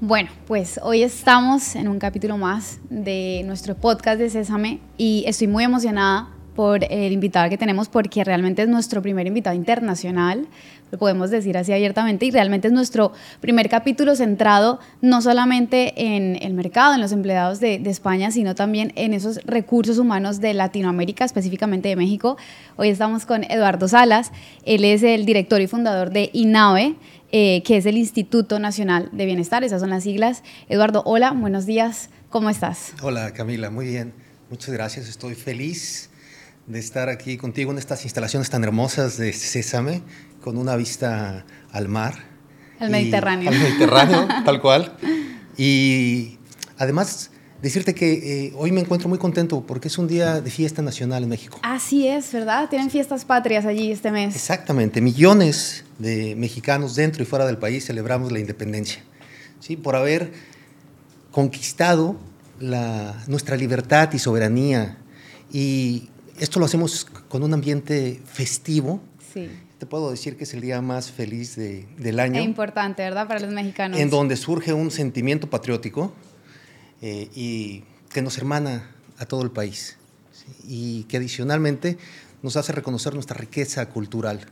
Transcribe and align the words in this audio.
Bueno, 0.00 0.30
pues 0.46 0.78
hoy 0.84 1.02
estamos 1.02 1.74
en 1.74 1.88
un 1.88 1.98
capítulo 1.98 2.38
más 2.38 2.78
de 2.88 3.42
nuestro 3.44 3.74
podcast 3.74 4.20
de 4.20 4.30
Sésame 4.30 4.78
y 4.96 5.24
estoy 5.26 5.48
muy 5.48 5.64
emocionada 5.64 6.28
por 6.58 6.84
el 6.90 7.12
invitado 7.12 7.48
que 7.48 7.56
tenemos 7.56 7.88
porque 7.88 8.24
realmente 8.24 8.62
es 8.62 8.68
nuestro 8.68 9.00
primer 9.00 9.28
invitado 9.28 9.54
internacional, 9.54 10.48
lo 10.90 10.98
podemos 10.98 11.30
decir 11.30 11.56
así 11.56 11.72
abiertamente, 11.72 12.26
y 12.26 12.32
realmente 12.32 12.66
es 12.66 12.74
nuestro 12.74 13.12
primer 13.40 13.68
capítulo 13.68 14.16
centrado 14.16 14.80
no 15.00 15.22
solamente 15.22 16.16
en 16.16 16.36
el 16.42 16.54
mercado, 16.54 16.94
en 16.94 17.00
los 17.00 17.12
empleados 17.12 17.60
de, 17.60 17.78
de 17.78 17.90
España, 17.90 18.32
sino 18.32 18.56
también 18.56 18.92
en 18.96 19.14
esos 19.14 19.36
recursos 19.44 19.98
humanos 19.98 20.40
de 20.40 20.52
Latinoamérica, 20.52 21.24
específicamente 21.24 21.90
de 21.90 21.94
México. 21.94 22.36
Hoy 22.74 22.88
estamos 22.88 23.24
con 23.24 23.44
Eduardo 23.44 23.86
Salas, 23.86 24.32
él 24.64 24.84
es 24.84 25.04
el 25.04 25.26
director 25.26 25.60
y 25.60 25.68
fundador 25.68 26.10
de 26.10 26.28
INAVE 26.32 26.96
eh, 27.30 27.62
que 27.64 27.76
es 27.76 27.86
el 27.86 27.96
Instituto 27.96 28.58
Nacional 28.58 29.10
de 29.12 29.26
Bienestar, 29.26 29.62
esas 29.62 29.80
son 29.80 29.90
las 29.90 30.02
siglas. 30.02 30.42
Eduardo, 30.68 31.04
hola, 31.06 31.30
buenos 31.30 31.66
días, 31.66 32.10
¿cómo 32.30 32.50
estás? 32.50 32.94
Hola 33.00 33.32
Camila, 33.32 33.70
muy 33.70 33.86
bien, 33.86 34.12
muchas 34.50 34.74
gracias, 34.74 35.08
estoy 35.08 35.36
feliz 35.36 36.10
de 36.68 36.78
estar 36.78 37.08
aquí 37.08 37.36
contigo 37.36 37.72
en 37.72 37.78
estas 37.78 38.04
instalaciones 38.04 38.50
tan 38.50 38.62
hermosas 38.62 39.16
de 39.16 39.32
Sésame, 39.32 40.02
con 40.40 40.56
una 40.58 40.76
vista 40.76 41.44
al 41.72 41.88
mar. 41.88 42.14
Al 42.78 42.90
Mediterráneo. 42.90 43.50
Al 43.50 43.58
Mediterráneo, 43.58 44.28
tal 44.44 44.60
cual. 44.60 44.96
Y 45.56 46.38
además 46.78 47.30
Decirte 47.60 47.92
que 47.92 48.46
eh, 48.46 48.52
hoy 48.56 48.70
me 48.70 48.80
encuentro 48.80 49.08
muy 49.08 49.18
contento 49.18 49.66
porque 49.66 49.88
es 49.88 49.98
un 49.98 50.06
día 50.06 50.40
de 50.40 50.48
fiesta 50.48 50.80
nacional 50.80 51.24
en 51.24 51.28
México. 51.28 51.58
Así 51.64 52.06
es, 52.06 52.32
¿verdad? 52.32 52.68
Tienen 52.68 52.88
fiestas 52.88 53.24
patrias 53.24 53.66
allí 53.66 53.90
este 53.90 54.12
mes. 54.12 54.36
Exactamente, 54.36 55.00
millones 55.00 55.84
de 55.98 56.36
mexicanos 56.36 56.94
dentro 56.94 57.20
y 57.24 57.26
fuera 57.26 57.46
del 57.46 57.58
país 57.58 57.84
celebramos 57.84 58.30
la 58.30 58.38
independencia, 58.38 59.02
¿sí? 59.58 59.76
por 59.76 59.96
haber 59.96 60.30
conquistado 61.32 62.14
la, 62.60 63.24
nuestra 63.26 63.56
libertad 63.56 64.12
y 64.12 64.20
soberanía. 64.20 64.96
Y 65.52 66.10
esto 66.40 66.60
lo 66.60 66.66
hacemos 66.66 67.06
con 67.28 67.42
un 67.42 67.54
ambiente 67.54 68.20
festivo. 68.24 69.00
Sí. 69.32 69.48
Te 69.78 69.86
puedo 69.86 70.10
decir 70.10 70.36
que 70.36 70.44
es 70.44 70.54
el 70.54 70.60
día 70.60 70.80
más 70.80 71.10
feliz 71.10 71.54
de, 71.56 71.86
del 71.98 72.18
año. 72.18 72.40
Es 72.40 72.44
importante, 72.44 73.02
¿verdad? 73.02 73.28
Para 73.28 73.40
los 73.40 73.50
mexicanos. 73.50 73.98
En 73.98 74.10
donde 74.10 74.36
surge 74.36 74.72
un 74.72 74.90
sentimiento 74.90 75.48
patriótico 75.48 76.12
eh, 77.00 77.28
y 77.34 77.84
que 78.12 78.22
nos 78.22 78.38
hermana 78.38 78.90
a 79.18 79.26
todo 79.26 79.42
el 79.42 79.50
país 79.50 79.96
y 80.66 81.04
que 81.04 81.18
adicionalmente 81.18 81.98
nos 82.42 82.56
hace 82.56 82.72
reconocer 82.72 83.14
nuestra 83.14 83.36
riqueza 83.36 83.88
cultural 83.88 84.46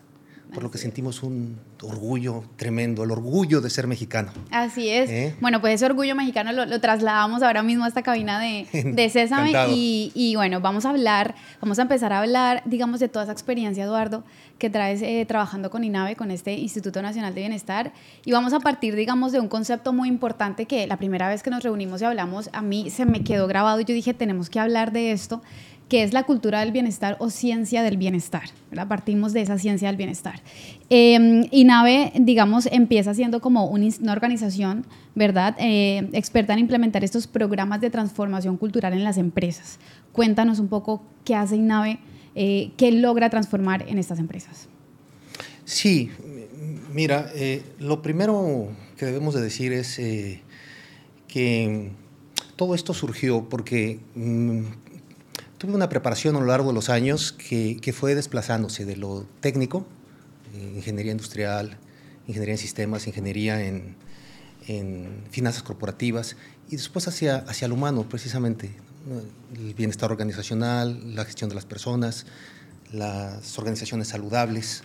por 0.53 0.63
lo 0.63 0.71
que 0.71 0.79
sentimos 0.79 1.23
un 1.23 1.59
orgullo 1.83 2.45
tremendo, 2.57 3.05
el 3.05 3.11
orgullo 3.11 3.61
de 3.61 3.71
ser 3.71 3.87
mexicano. 3.87 4.33
Así 4.51 4.89
es. 4.89 5.11
¿Eh? 5.11 5.35
Bueno, 5.41 5.61
pues 5.61 5.75
ese 5.75 5.87
orgullo 5.87 6.15
mexicano 6.15 6.53
lo, 6.53 6.81
trasladamos 6.81 7.43
ahora 7.43 7.63
mismo 7.63 7.85
a 7.85 7.89
esta 7.89 8.03
cabina 8.03 8.41
de, 8.41 8.67
de 8.95 9.11
Sésame 9.11 9.53
y, 9.71 10.13
y, 10.15 10.37
bueno, 10.37 10.61
vamos 10.61 10.87
a 10.87 10.91
hablar, 10.91 11.35
vamos 11.61 11.79
a 11.79 11.83
empezar 11.83 12.13
a 12.13 12.21
hablar, 12.21 12.63
digamos, 12.65 13.01
de 13.01 13.09
toda 13.09 13.25
esa 13.25 13.33
experiencia, 13.33 13.85
Eduardo, 13.85 14.25
que 14.59 14.71
traes 14.71 15.03
eh, 15.03 15.25
trabajando 15.27 15.71
con 15.71 15.85
INAVE, 15.85 16.17
con 16.17 16.31
este 16.31 16.55
Instituto 16.55 17.03
Nacional 17.03 17.35
de 17.35 17.41
Bienestar 17.43 17.93
y 18.25 18.33
vamos 18.33 18.53
a 18.53 18.61
partir, 18.61 18.95
digamos, 18.95 19.33
de 19.33 19.41
un 19.41 19.49
concepto 19.49 19.93
muy 19.93 20.09
importante 20.09 20.67
que 20.67 20.87
la 20.87 20.97
primera 20.97 21.29
vez 21.29 21.43
que 21.43 21.51
nos 21.51 21.63
reunimos 21.63 22.01
y 22.01 22.05
hablamos, 22.05 22.49
a 22.53 22.63
mí 22.63 22.91
se 22.91 23.05
me 23.05 23.23
quedó 23.23 23.47
grabado 23.47 23.81
y 23.81 23.85
yo 23.85 23.95
dije, 23.95 24.15
tenemos 24.15 24.49
que 24.49 24.61
hablar 24.61 24.93
de 24.93 25.13
esto 25.13 25.43
que 25.89 26.03
es 26.03 26.13
la 26.13 26.25
cultura 26.25 26.61
del 26.61 26.73
bienestar 26.73 27.17
o 27.21 27.31
ciencia 27.31 27.83
del 27.83 27.97
bienestar. 27.97 28.43
Partimos 28.89 29.33
de 29.33 29.43
esa 29.43 29.59
ciencia 29.59 29.89
del 29.89 29.97
bienestar. 29.97 30.41
INAVE, 30.89 32.13
digamos, 32.17 32.67
empieza 32.67 33.15
siendo 33.15 33.41
como 33.41 33.67
una 33.67 34.13
organización, 34.13 34.85
¿verdad?, 35.15 35.55
eh, 35.59 36.09
experta 36.13 36.53
en 36.55 36.59
implementar 36.59 37.05
estos 37.05 37.27
programas 37.27 37.81
de 37.81 37.91
transformación 37.91 38.57
cultural 38.57 38.93
en 38.95 39.05
las 39.05 39.17
empresas. 39.17 39.79
Cuéntanos 40.13 40.59
un 40.59 40.69
poco 40.69 41.03
qué 41.25 41.37
hace 41.37 41.57
INAVE, 41.57 41.99
eh, 42.35 42.73
qué 42.77 42.91
logra 42.91 43.31
transformar 43.31 43.85
en 43.89 43.99
estas 43.99 44.19
empresas. 44.19 44.69
Sí, 45.65 46.11
mira, 46.93 47.31
eh, 47.35 47.63
lo 47.79 48.03
primero 48.03 48.69
que 48.97 49.07
debemos 49.07 49.35
de 49.35 49.43
decir 49.43 49.73
es 49.73 50.01
que 51.29 51.91
todo 52.57 52.75
esto 52.75 52.95
surgió 52.95 53.49
porque 53.49 54.01
mm, 54.15 54.63
tuve 55.67 55.75
una 55.75 55.89
preparación 55.89 56.37
a 56.37 56.41
lo 56.41 56.47
largo 56.47 56.69
de 56.69 56.75
los 56.75 56.89
años 56.89 57.33
que, 57.33 57.79
que 57.83 57.93
fue 57.93 58.15
desplazándose 58.15 58.85
de 58.85 58.97
lo 58.97 59.27
técnico, 59.41 59.85
eh, 60.55 60.75
ingeniería 60.77 61.11
industrial, 61.11 61.77
ingeniería 62.29 62.55
en 62.55 62.59
sistemas, 62.59 63.09
ingeniería 63.09 63.67
en, 63.67 63.97
en, 64.69 65.25
finanzas 65.31 65.65
corporativas, 65.65 66.37
y 66.71 66.77
después 66.77 67.09
hacia, 67.09 67.39
hacia 67.39 67.67
lo 67.67 67.75
humano, 67.75 68.09
precisamente, 68.09 68.71
el 69.57 69.75
bienestar 69.75 70.13
organizacional, 70.13 71.17
la 71.17 71.25
gestión 71.25 71.49
de 71.49 71.57
las 71.57 71.65
personas, 71.65 72.27
las 72.93 73.59
organizaciones 73.59 74.07
saludables. 74.07 74.85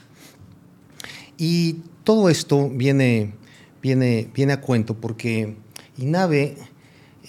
Y 1.38 1.74
todo 2.04 2.28
esto 2.28 2.70
viene, 2.70 3.36
viene, 3.84 4.32
viene 4.34 4.54
a 4.54 4.62
cuento 4.62 4.96
porque 4.96 5.56
INAVE 6.00 6.58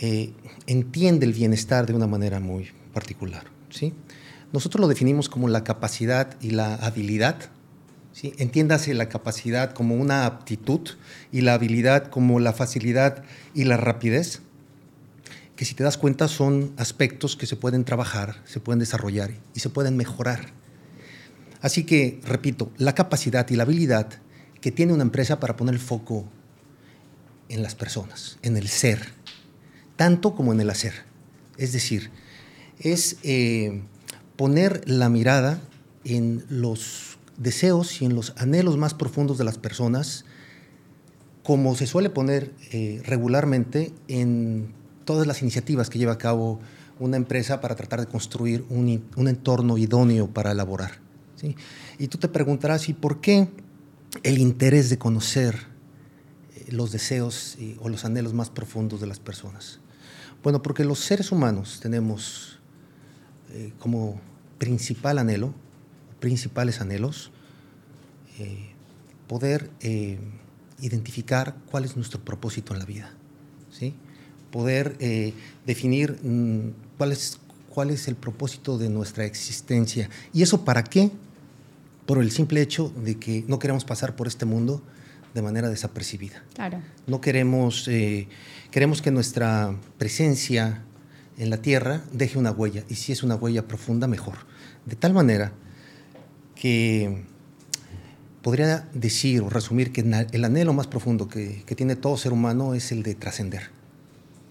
eh, 0.01 0.33
entiende 0.67 1.27
el 1.27 1.35
bienestar 1.35 1.85
de 1.85 1.95
una 1.95 2.07
manera 2.07 2.41
muy, 2.41 2.71
particular. 2.93 3.45
¿sí? 3.71 3.95
Nosotros 4.53 4.81
lo 4.81 4.89
definimos 4.89 5.29
como 5.29 5.49
la 5.49 5.65
capacidad 5.65 6.37
y 6.41 6.51
la 6.51 6.75
habilidad. 6.75 7.51
¿sí? 8.13 8.35
Entiéndase 8.39 8.95
la 8.95 9.09
capacidad 9.09 9.73
como 9.73 9.97
una 9.97 10.27
aptitud 10.27 10.91
y 11.31 11.41
la 11.41 11.55
habilidad 11.55 12.09
como 12.09 12.41
la 12.41 12.53
facilidad 12.53 13.25
y 13.55 13.65
la 13.65 13.77
rapidez, 13.77 14.43
que 15.57 15.65
si 15.65 15.75
te 15.75 15.85
das 15.85 15.99
cuenta 15.99 16.29
son 16.29 16.73
aspectos 16.77 17.37
que 17.37 17.47
se 17.47 17.57
pueden 17.57 17.85
trabajar, 17.85 18.43
se 18.45 18.61
pueden 18.61 18.81
desarrollar 18.81 19.31
y 19.55 19.61
se 19.61 19.69
pueden 19.69 19.97
mejorar. 19.97 20.53
Así 21.61 21.85
que, 21.85 22.21
repito, 22.25 22.73
la 22.77 22.95
capacidad 22.95 23.49
y 23.49 23.57
la 23.57 23.63
habilidad 23.63 24.09
que 24.61 24.73
tiene 24.73 24.93
una 24.93 25.05
empresa 25.05 25.39
para 25.39 25.57
poner 25.57 25.75
el 25.75 25.81
foco 25.81 26.29
en 27.49 27.63
las 27.63 27.75
personas, 27.75 28.39
en 28.43 28.57
el 28.57 28.69
ser, 28.69 29.13
tanto 29.97 30.35
como 30.35 30.53
en 30.53 30.61
el 30.61 30.71
hacer. 30.71 31.05
Es 31.59 31.73
decir, 31.73 32.11
es 32.83 33.17
eh, 33.23 33.83
poner 34.37 34.83
la 34.87 35.09
mirada 35.09 35.61
en 36.05 36.45
los 36.49 37.19
deseos 37.37 38.03
y 38.03 38.05
en 38.05 38.15
los 38.15 38.35
anhelos 38.37 38.77
más 38.77 38.95
profundos 38.95 39.39
de 39.39 39.45
las 39.45 39.59
personas, 39.59 40.25
como 41.43 41.75
se 41.75 41.87
suele 41.87 42.11
poner 42.11 42.53
eh, 42.73 43.01
regularmente 43.05 43.93
en 44.09 44.73
todas 45.05 45.27
las 45.27 45.43
iniciativas 45.43 45.91
que 45.91 45.99
lleva 45.99 46.13
a 46.13 46.19
cabo 46.19 46.61
una 46.99 47.17
empresa 47.17 47.61
para 47.61 47.75
tratar 47.75 48.01
de 48.01 48.07
construir 48.07 48.65
un, 48.69 48.89
entorno 49.17 49.79
idóneo 49.79 50.29
para 50.29 50.53
elaborar. 50.53 51.01
Y 51.99 52.07
tú 52.07 52.19
te 52.19 52.29
preguntarás, 52.29 52.89
¿y 52.89 52.93
por 52.93 53.21
qué 53.21 53.49
el 54.23 54.39
interés 54.39 54.91
de 54.91 54.99
conocer 54.99 55.57
eh, 56.55 56.67
los 56.71 56.93
deseos 56.93 57.59
o 57.81 57.89
los 57.89 58.05
anhelos 58.05 58.33
más 58.33 58.51
profundos 58.51 59.01
de 59.01 59.09
las 59.09 59.19
personas? 59.19 59.81
Bueno, 60.45 60.63
porque 60.63 60.85
los 60.85 61.01
seres 61.01 61.33
humanos 61.33 61.81
tenemos 61.83 62.62
eh, 63.55 63.71
como 63.79 64.19
principal 64.57 65.19
anhelo, 65.19 65.53
principales 66.21 66.81
anhelos, 66.81 67.31
eh, 68.39 68.71
poder 69.29 69.71
eh, 69.81 70.19
identificar 70.81 71.55
cuál 71.71 71.85
es 71.85 71.95
nuestro 71.95 72.21
propósito 72.25 72.73
en 72.73 72.79
la 72.79 72.87
vida, 72.87 73.13
¿sí? 73.71 73.95
poder 74.51 74.97
definir 75.67 76.19
mm, 76.23 76.97
cuál, 76.97 77.13
es, 77.13 77.41
cuál 77.69 77.91
es 77.91 78.09
el 78.09 78.17
propósito 78.17 78.79
de 78.79 78.89
nuestra 78.89 79.27
existencia. 79.27 80.09
¿Y 80.33 80.43
eso 80.43 80.65
para 80.65 80.85
qué? 80.85 81.11
Por 82.07 82.23
el 82.23 82.31
simple 82.31 82.63
hecho 82.63 82.91
de 83.05 83.19
que 83.19 83.45
no 83.49 83.59
queremos 83.59 83.85
pasar 83.85 84.17
por 84.17 84.27
este 84.29 84.47
mundo 84.47 84.83
de 85.35 85.43
manera 85.43 85.69
desapercibida. 85.69 86.43
Claro. 86.55 86.81
No 87.07 87.21
queremos, 87.21 87.89
queremos 88.71 89.03
que 89.03 89.11
nuestra 89.11 89.75
presencia 89.99 90.83
en 91.39 91.51
la 91.51 91.59
tierra 91.59 92.03
deje 92.13 92.39
una 92.39 92.51
huella, 92.51 92.85
y 92.89 92.97
si 92.97 93.13
es 93.13 93.23
una 93.23 93.35
huella 93.35 93.67
profunda, 93.67 94.07
mejor. 94.07 94.39
De 94.87 94.97
tal 94.97 95.15
manera 95.15 95.53
que 96.55 97.25
podría 98.43 98.89
decir 98.93 99.43
o 99.43 99.49
resumir 99.49 99.93
que 99.93 100.01
el 100.01 100.45
anhelo 100.45 100.73
más 100.73 100.87
profundo 100.87 101.29
que, 101.29 101.65
tiene 101.77 101.97
todo 101.97 102.17
ser 102.17 102.33
humano 102.33 102.75
es 102.75 102.93
el 102.93 103.03
de 103.03 103.15
trascender. 103.15 103.71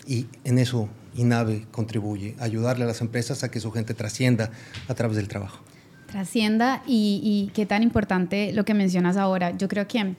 Y 0.07 0.27
en 0.43 0.57
eso 0.57 0.89
INAVE 1.15 1.67
contribuye, 1.71 2.35
ayudarle 2.39 2.85
a 2.85 2.87
las 2.87 3.01
empresas 3.01 3.43
a 3.43 3.51
que 3.51 3.59
su 3.59 3.71
gente 3.71 3.93
trascienda 3.93 4.51
a 4.87 4.95
través 4.95 5.17
del 5.17 5.27
trabajo. 5.27 5.61
Trascienda 6.07 6.83
y, 6.87 7.21
y 7.23 7.51
qué 7.53 7.65
tan 7.65 7.83
importante 7.83 8.51
lo 8.53 8.65
que 8.65 8.73
mencionas 8.73 9.17
ahora. 9.17 9.55
Yo 9.55 9.67
creo 9.67 9.87
que 9.87 10.15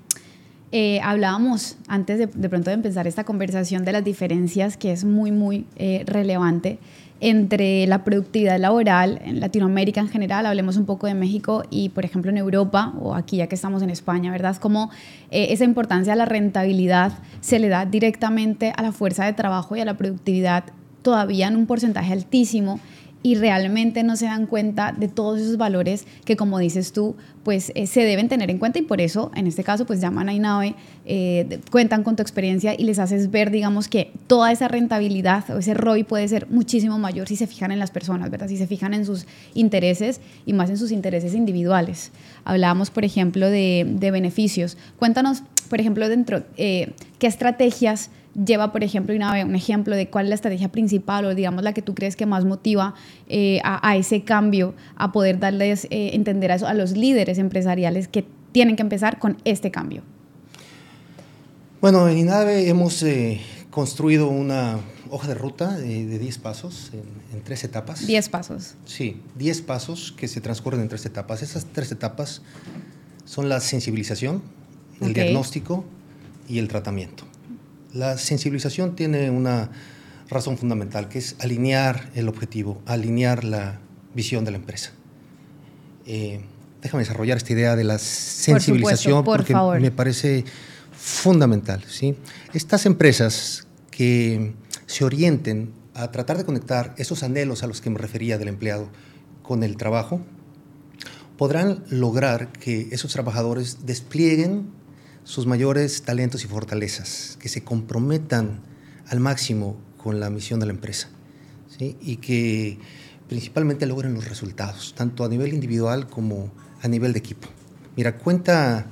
eh, 0.72 1.00
hablábamos 1.02 1.76
antes 1.86 2.18
de, 2.18 2.26
de, 2.26 2.48
pronto 2.48 2.70
de 2.70 2.74
empezar 2.74 3.06
esta 3.06 3.24
conversación 3.24 3.84
de 3.84 3.92
las 3.92 4.04
diferencias 4.04 4.76
que 4.76 4.90
es 4.90 5.04
muy, 5.04 5.30
muy 5.30 5.66
eh, 5.76 6.02
relevante 6.06 6.78
entre 7.20 7.86
la 7.86 8.02
productividad 8.02 8.58
laboral 8.58 9.20
en 9.24 9.38
Latinoamérica 9.38 10.00
en 10.00 10.08
general, 10.08 10.44
hablemos 10.44 10.76
un 10.76 10.86
poco 10.86 11.06
de 11.06 11.14
México 11.14 11.62
y 11.70 11.90
por 11.90 12.04
ejemplo 12.04 12.32
en 12.32 12.36
Europa 12.36 12.94
o 13.00 13.14
aquí 13.14 13.36
ya 13.36 13.46
que 13.46 13.54
estamos 13.54 13.80
en 13.82 13.90
España, 13.90 14.32
¿verdad? 14.32 14.56
Como 14.56 14.90
eh, 15.30 15.48
esa 15.50 15.62
importancia 15.62 16.14
a 16.14 16.16
la 16.16 16.24
rentabilidad 16.24 17.12
se 17.40 17.60
le 17.60 17.68
da 17.68 17.86
directamente 17.86 18.72
a 18.76 18.82
la 18.82 18.90
fuerza 18.90 19.24
de 19.24 19.34
trabajo 19.34 19.76
y 19.76 19.80
a 19.80 19.84
la 19.84 19.96
productividad 19.96 20.64
todavía 21.02 21.46
en 21.46 21.54
un 21.54 21.66
porcentaje 21.66 22.12
altísimo 22.12 22.80
y 23.22 23.36
realmente 23.36 24.02
no 24.02 24.16
se 24.16 24.26
dan 24.26 24.46
cuenta 24.46 24.92
de 24.92 25.08
todos 25.08 25.40
esos 25.40 25.56
valores 25.56 26.06
que, 26.24 26.36
como 26.36 26.58
dices 26.58 26.92
tú, 26.92 27.16
pues 27.44 27.72
eh, 27.74 27.86
se 27.86 28.04
deben 28.04 28.28
tener 28.28 28.50
en 28.50 28.58
cuenta 28.58 28.78
y 28.78 28.82
por 28.82 29.00
eso, 29.00 29.30
en 29.34 29.46
este 29.46 29.64
caso, 29.64 29.84
pues 29.84 30.00
llaman 30.00 30.28
a 30.28 30.34
INAVE, 30.34 30.74
eh, 31.04 31.60
cuentan 31.70 32.04
con 32.04 32.16
tu 32.16 32.22
experiencia 32.22 32.74
y 32.76 32.84
les 32.84 32.98
haces 32.98 33.30
ver, 33.30 33.50
digamos, 33.50 33.88
que 33.88 34.12
toda 34.26 34.52
esa 34.52 34.68
rentabilidad 34.68 35.48
o 35.50 35.58
ese 35.58 35.74
ROI 35.74 36.04
puede 36.04 36.28
ser 36.28 36.48
muchísimo 36.50 36.98
mayor 36.98 37.28
si 37.28 37.36
se 37.36 37.46
fijan 37.46 37.72
en 37.72 37.78
las 37.78 37.90
personas, 37.90 38.30
¿verdad? 38.30 38.48
Si 38.48 38.56
se 38.56 38.66
fijan 38.66 38.94
en 38.94 39.04
sus 39.04 39.26
intereses 39.54 40.20
y 40.46 40.52
más 40.52 40.70
en 40.70 40.78
sus 40.78 40.92
intereses 40.92 41.34
individuales. 41.34 42.12
Hablábamos, 42.44 42.90
por 42.90 43.04
ejemplo, 43.04 43.48
de, 43.50 44.10
beneficios. 44.12 44.76
Cuéntanos, 44.98 45.42
por 45.68 45.80
ejemplo, 45.80 46.08
dentro, 46.08 46.42
eh, 46.56 46.92
qué 47.18 47.26
estrategias 47.26 48.10
lleva, 48.34 48.72
por 48.72 48.84
ejemplo, 48.84 49.14
una, 49.14 49.44
un 49.44 49.54
ejemplo 49.54 49.96
de 49.96 50.08
cuál 50.08 50.26
es 50.26 50.28
la 50.30 50.34
estrategia 50.36 50.70
principal 50.70 51.24
o 51.24 51.34
digamos 51.34 51.62
la 51.62 51.72
que 51.72 51.82
tú 51.82 51.94
crees 51.94 52.16
que 52.16 52.26
más 52.26 52.44
motiva 52.44 52.94
eh, 53.28 53.60
a, 53.64 53.96
ese 53.96 54.22
cambio, 54.22 54.74
a 54.96 55.12
poder 55.12 55.38
darles 55.38 55.86
eh, 55.90 56.10
entender 56.14 56.52
a, 56.52 56.54
a 56.54 56.74
los 56.74 56.92
líderes 56.92 57.38
empresariales 57.38 58.08
que 58.08 58.24
tienen 58.52 58.76
que 58.76 58.82
empezar 58.82 59.18
con 59.18 59.38
este 59.44 59.70
cambio? 59.70 60.02
Bueno, 61.80 62.08
en 62.08 62.18
INAVE 62.18 62.68
hemos 62.68 63.02
eh, 63.02 63.40
construido 63.70 64.28
una 64.28 64.78
hoja 65.10 65.28
de 65.28 65.34
ruta 65.34 65.76
de 65.76 66.18
10 66.18 66.38
pasos 66.38 66.92
en, 66.92 67.42
tres 67.42 67.64
etapas. 67.64 68.06
10 68.06 68.28
pasos. 68.28 68.74
Sí, 68.86 69.20
10 69.36 69.62
pasos 69.62 70.12
que 70.16 70.28
se 70.28 70.40
transcurren 70.40 70.80
en 70.80 70.88
tres 70.88 71.04
etapas. 71.06 71.42
Esas 71.42 71.66
tres 71.66 71.90
etapas 71.90 72.42
son 73.24 73.48
la 73.48 73.58
sensibilización, 73.60 74.42
el 75.00 75.12
diagnóstico 75.12 75.84
y 76.48 76.60
el 76.60 76.68
tratamiento. 76.68 77.24
La 77.94 78.16
sensibilización 78.16 78.96
tiene 78.96 79.30
una 79.30 79.70
razón 80.28 80.56
fundamental, 80.56 81.08
que 81.08 81.18
es 81.18 81.36
alinear 81.40 82.10
el 82.14 82.28
objetivo, 82.28 82.80
alinear 82.86 83.44
la 83.44 83.80
visión 84.14 84.44
de 84.44 84.50
la 84.50 84.56
empresa. 84.56 84.92
Eh, 86.06 86.40
déjame 86.80 87.02
desarrollar 87.02 87.36
esta 87.36 87.52
idea 87.52 87.76
de 87.76 87.84
la 87.84 87.98
sensibilización 87.98 89.24
porque 89.24 89.54
me 89.54 89.90
parece 89.90 90.44
fundamental. 90.92 91.84
¿sí? 91.86 92.16
Estas 92.52 92.86
empresas 92.86 93.66
que 93.90 94.54
se 94.86 95.04
orienten 95.04 95.72
a 95.94 96.10
tratar 96.10 96.38
de 96.38 96.44
conectar 96.44 96.94
esos 96.96 97.22
anhelos 97.22 97.62
a 97.62 97.66
los 97.66 97.80
que 97.80 97.90
me 97.90 97.98
refería 97.98 98.38
del 98.38 98.48
empleado 98.48 98.88
con 99.42 99.62
el 99.62 99.76
trabajo, 99.76 100.20
podrán 101.36 101.84
lograr 101.88 102.52
que 102.52 102.88
esos 102.92 103.12
trabajadores 103.12 103.84
desplieguen 103.84 104.70
sus 105.24 105.46
mayores 105.46 106.02
talentos 106.02 106.44
y 106.44 106.48
fortalezas, 106.48 107.36
que 107.40 107.48
se 107.48 107.62
comprometan 107.62 108.60
al 109.06 109.20
máximo 109.20 109.76
con 109.96 110.20
la 110.20 110.30
misión 110.30 110.60
de 110.60 110.66
la 110.66 110.72
empresa 110.72 111.08
y 111.78 112.16
que 112.16 112.78
principalmente 113.28 113.86
logren 113.86 114.14
los 114.14 114.28
resultados, 114.28 114.94
tanto 114.96 115.24
a 115.24 115.28
nivel 115.28 115.52
individual 115.52 116.06
como 116.06 116.52
a 116.80 116.88
nivel 116.88 117.12
de 117.12 117.18
equipo. 117.18 117.48
Mira, 117.96 118.18
cuenta 118.18 118.86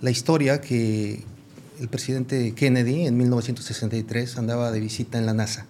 la 0.00 0.10
historia 0.10 0.60
que 0.60 1.24
el 1.80 1.88
presidente 1.88 2.54
Kennedy 2.54 3.06
en 3.06 3.16
1963 3.16 4.38
andaba 4.38 4.70
de 4.70 4.80
visita 4.80 5.18
en 5.18 5.26
la 5.26 5.34
NASA 5.34 5.66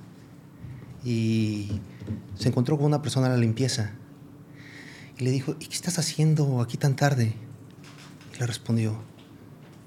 y 1.04 1.80
se 2.38 2.48
encontró 2.48 2.76
con 2.76 2.86
una 2.86 3.02
persona 3.02 3.26
a 3.26 3.30
la 3.30 3.36
limpieza 3.36 3.92
y 5.18 5.24
le 5.24 5.30
dijo, 5.30 5.56
¿y 5.58 5.66
qué 5.66 5.74
estás 5.74 5.98
haciendo 5.98 6.60
aquí 6.60 6.76
tan 6.76 6.96
tarde? 6.96 7.32
Y 8.34 8.38
le 8.38 8.46
respondió, 8.46 9.02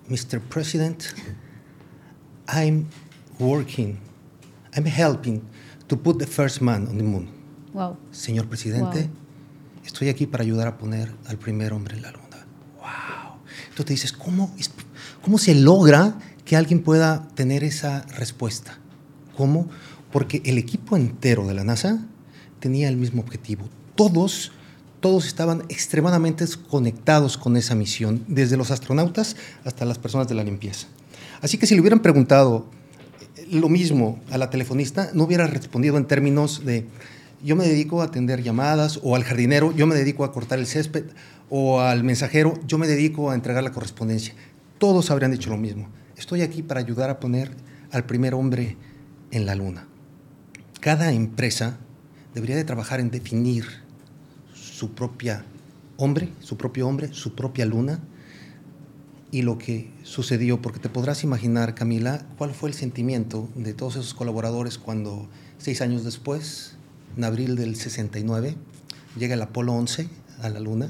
Mr. 0.10 0.40
President, 0.40 1.14
I'm 2.48 2.88
working, 3.40 4.00
I'm 4.76 4.86
helping 4.86 5.42
to 5.88 5.98
put 5.98 6.20
the 6.20 6.28
first 6.28 6.62
man 6.62 6.88
on 6.88 6.98
the 6.98 7.04
moon. 7.04 7.30
Wow. 7.74 7.98
Señor 8.12 8.48
presidente, 8.48 9.10
estoy 9.84 10.10
aquí 10.10 10.28
para 10.28 10.44
ayudar 10.44 10.68
a 10.68 10.78
poner 10.78 11.12
al 11.28 11.38
primer 11.38 11.74
hombre 11.74 11.96
en 11.96 12.04
la 12.04 12.12
luna. 12.12 12.46
Wow. 12.78 13.40
Entonces 13.70 13.86
te 13.86 13.94
dices, 13.94 14.14
¿cómo, 14.14 14.54
¿cómo 15.22 15.38
se 15.38 15.56
logra 15.56 16.18
que 16.46 16.56
alguien 16.56 16.84
pueda 16.84 17.28
tener 17.30 17.64
esa 17.64 18.04
respuesta? 18.18 18.78
¿Cómo? 19.36 19.68
Porque 20.12 20.42
el 20.46 20.58
equipo 20.58 20.96
entero 20.96 21.48
de 21.48 21.56
la 21.56 21.64
NASA 21.64 22.06
tenía 22.60 22.90
el 22.90 22.96
mismo 22.96 23.22
objetivo. 23.22 23.68
Todos 23.96 24.52
todos 25.06 25.28
estaban 25.28 25.62
extremadamente 25.70 26.44
conectados 26.68 27.38
con 27.38 27.58
esa 27.58 27.76
misión, 27.76 28.26
desde 28.28 28.58
los 28.58 28.72
astronautas 28.72 29.36
hasta 29.64 29.86
las 29.86 30.00
personas 30.00 30.28
de 30.28 30.34
la 30.34 30.44
limpieza. 30.44 30.88
Así 31.44 31.60
que 31.60 31.68
si 31.68 31.76
le 31.76 31.82
hubieran 31.82 32.00
preguntado 32.00 32.66
eh, 33.36 33.46
lo 33.52 33.70
mismo 33.70 34.20
a 34.32 34.40
la 34.40 34.50
telefonista, 34.50 35.12
no 35.14 35.26
hubiera 35.26 35.46
respondido 35.46 35.98
en 35.98 36.08
términos 36.08 36.66
de 36.66 36.88
yo 37.44 37.56
me 37.56 37.68
dedico 37.68 38.02
a 38.02 38.06
atender 38.06 38.42
llamadas, 38.42 39.00
o 39.04 39.16
al 39.16 39.24
jardinero, 39.24 39.72
yo 39.76 39.86
me 39.86 39.94
dedico 39.94 40.24
a 40.24 40.32
cortar 40.32 40.58
el 40.58 40.66
césped, 40.66 41.06
o 41.52 41.82
al 41.82 42.04
mensajero, 42.04 42.60
yo 42.66 42.80
me 42.80 42.88
dedico 42.88 43.30
a 43.30 43.36
entregar 43.36 43.64
la 43.64 43.74
correspondencia. 43.74 44.34
Todos 44.80 45.12
habrían 45.12 45.30
dicho 45.30 45.52
lo 45.52 45.58
mismo. 45.58 45.88
Estoy 46.18 46.42
aquí 46.42 46.64
para 46.64 46.80
ayudar 46.80 47.12
a 47.12 47.20
poner 47.20 47.52
al 47.92 48.06
primer 48.06 48.34
hombre 48.34 48.76
en 49.30 49.46
la 49.46 49.54
luna. 49.54 49.86
Cada 50.80 51.12
empresa 51.12 51.78
debería 52.34 52.56
de 52.56 52.64
trabajar 52.64 53.00
en 53.00 53.12
definir 53.12 53.85
su 54.76 54.92
propia 54.92 55.46
hombre, 55.96 56.30
su 56.42 56.58
propio 56.58 56.86
hombre, 56.88 57.14
su 57.14 57.34
propia 57.34 57.66
luna 57.66 58.02
y 59.32 59.42
lo 59.42 59.58
que 59.58 59.90
sucedió, 60.04 60.62
porque 60.62 60.80
te 60.80 60.90
podrás 60.90 61.24
imaginar, 61.24 61.76
Camila, 61.76 62.26
cuál 62.38 62.52
fue 62.52 62.70
el 62.70 62.76
sentimiento 62.76 63.48
de 63.56 63.74
todos 63.74 63.96
esos 63.96 64.14
colaboradores 64.14 64.78
cuando 64.78 65.30
seis 65.60 65.80
años 65.80 66.04
después, 66.04 66.76
en 67.16 67.24
abril 67.24 67.56
del 67.56 67.78
69, 67.78 68.56
llega 69.18 69.36
el 69.36 69.42
Apolo 69.42 69.74
11 69.74 70.10
a 70.42 70.50
la 70.50 70.60
luna 70.60 70.90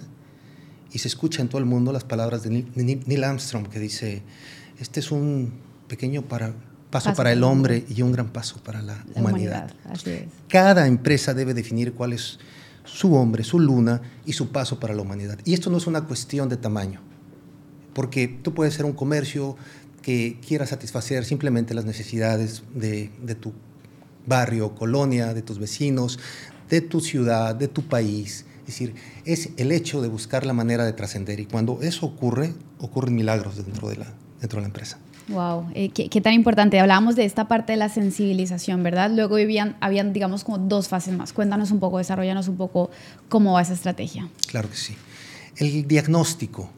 y 0.91 0.99
se 0.99 1.07
escucha 1.07 1.43
en 1.43 1.49
todo 1.49 1.59
el 1.59 1.65
mundo 1.65 1.93
las 1.93 2.03
palabras 2.03 2.41
de 2.41 2.65
Neil 2.75 3.23
Armstrong 3.23 3.67
que 3.67 3.79
dice, 3.79 4.23
este 4.79 4.99
es 4.99 5.11
un 5.11 5.53
pequeño 5.87 6.23
para, 6.23 6.55
paso, 6.89 7.13
para 7.13 7.31
el 7.31 7.43
hombre 7.43 7.85
y 7.87 8.01
un 8.01 8.11
gran 8.11 8.29
paso 8.29 8.63
para 8.63 8.81
la, 8.81 9.05
humanidad. 9.13 9.71
Cada 10.49 10.87
empresa 10.87 11.35
debe 11.35 11.53
definir 11.53 11.93
cuál 11.93 12.13
es 12.13 12.39
su 12.85 13.15
hombre, 13.15 13.43
su 13.43 13.59
luna 13.59 14.01
y 14.25 14.33
su 14.33 14.49
paso 14.49 14.79
para 14.79 14.93
la 14.93 15.01
humanidad. 15.01 15.39
Y 15.45 15.53
esto 15.53 15.69
no 15.69 15.77
es 15.77 15.87
una 15.87 16.05
cuestión 16.05 16.49
de 16.49 16.57
tamaño, 16.57 17.01
porque 17.93 18.27
tú 18.27 18.53
puedes 18.53 18.73
ser 18.73 18.85
un 18.85 18.93
comercio 18.93 19.57
que 20.01 20.39
quiera 20.45 20.67
satisfacer 20.67 21.25
simplemente 21.25 21.73
las 21.73 21.85
necesidades 21.85 22.63
de, 22.75 23.09
tu 23.39 23.53
barrio, 24.27 24.75
colonia, 24.75 25.33
de 25.33 25.41
tus 25.41 25.57
vecinos, 25.57 26.19
de 26.69 26.81
tu 26.81 27.01
ciudad, 27.01 27.55
de 27.55 27.67
tu 27.67 27.87
país. 27.87 28.45
Es 28.59 28.67
decir, 28.67 28.95
es 29.25 29.49
el 29.57 29.71
hecho 29.71 30.01
de 30.01 30.07
buscar 30.07 30.45
la 30.45 30.53
manera 30.53 30.85
de 30.85 30.93
trascender 30.93 31.39
y 31.39 31.45
cuando 31.45 31.81
eso 31.81 32.05
ocurre, 32.05 32.53
ocurren 32.79 33.15
milagros 33.15 33.57
dentro 33.57 33.89
de 33.89 33.97
la, 33.97 34.13
dentro 34.39 34.57
de 34.57 34.61
la 34.61 34.67
empresa. 34.67 34.99
Wow, 35.27 35.71
eh, 35.73 35.89
qué, 35.89 36.21
tan 36.21 36.33
importante. 36.33 36.79
Hablábamos 36.79 37.15
de 37.15 37.25
esta 37.25 37.47
parte 37.47 37.73
de 37.73 37.77
la 37.77 37.89
sensibilización, 37.89 38.83
¿verdad? 38.83 39.09
Luego 39.09 39.37
habían, 39.37 39.75
habían, 39.79 40.13
digamos, 40.13 40.43
como 40.43 40.59
dos 40.59 40.87
fases 40.87 41.15
más. 41.15 41.33
Cuéntanos 41.33 41.71
un 41.71 41.79
poco, 41.79 41.97
desarrollanos 41.97 42.47
un 42.47 42.57
poco 42.57 42.91
cómo 43.27 43.53
va 43.53 43.61
esa 43.61 43.73
estrategia. 43.73 44.29
Claro 44.47 44.69
que 44.69 44.77
sí. 44.77 44.95
El 45.57 45.87
diagnóstico. 45.87 46.69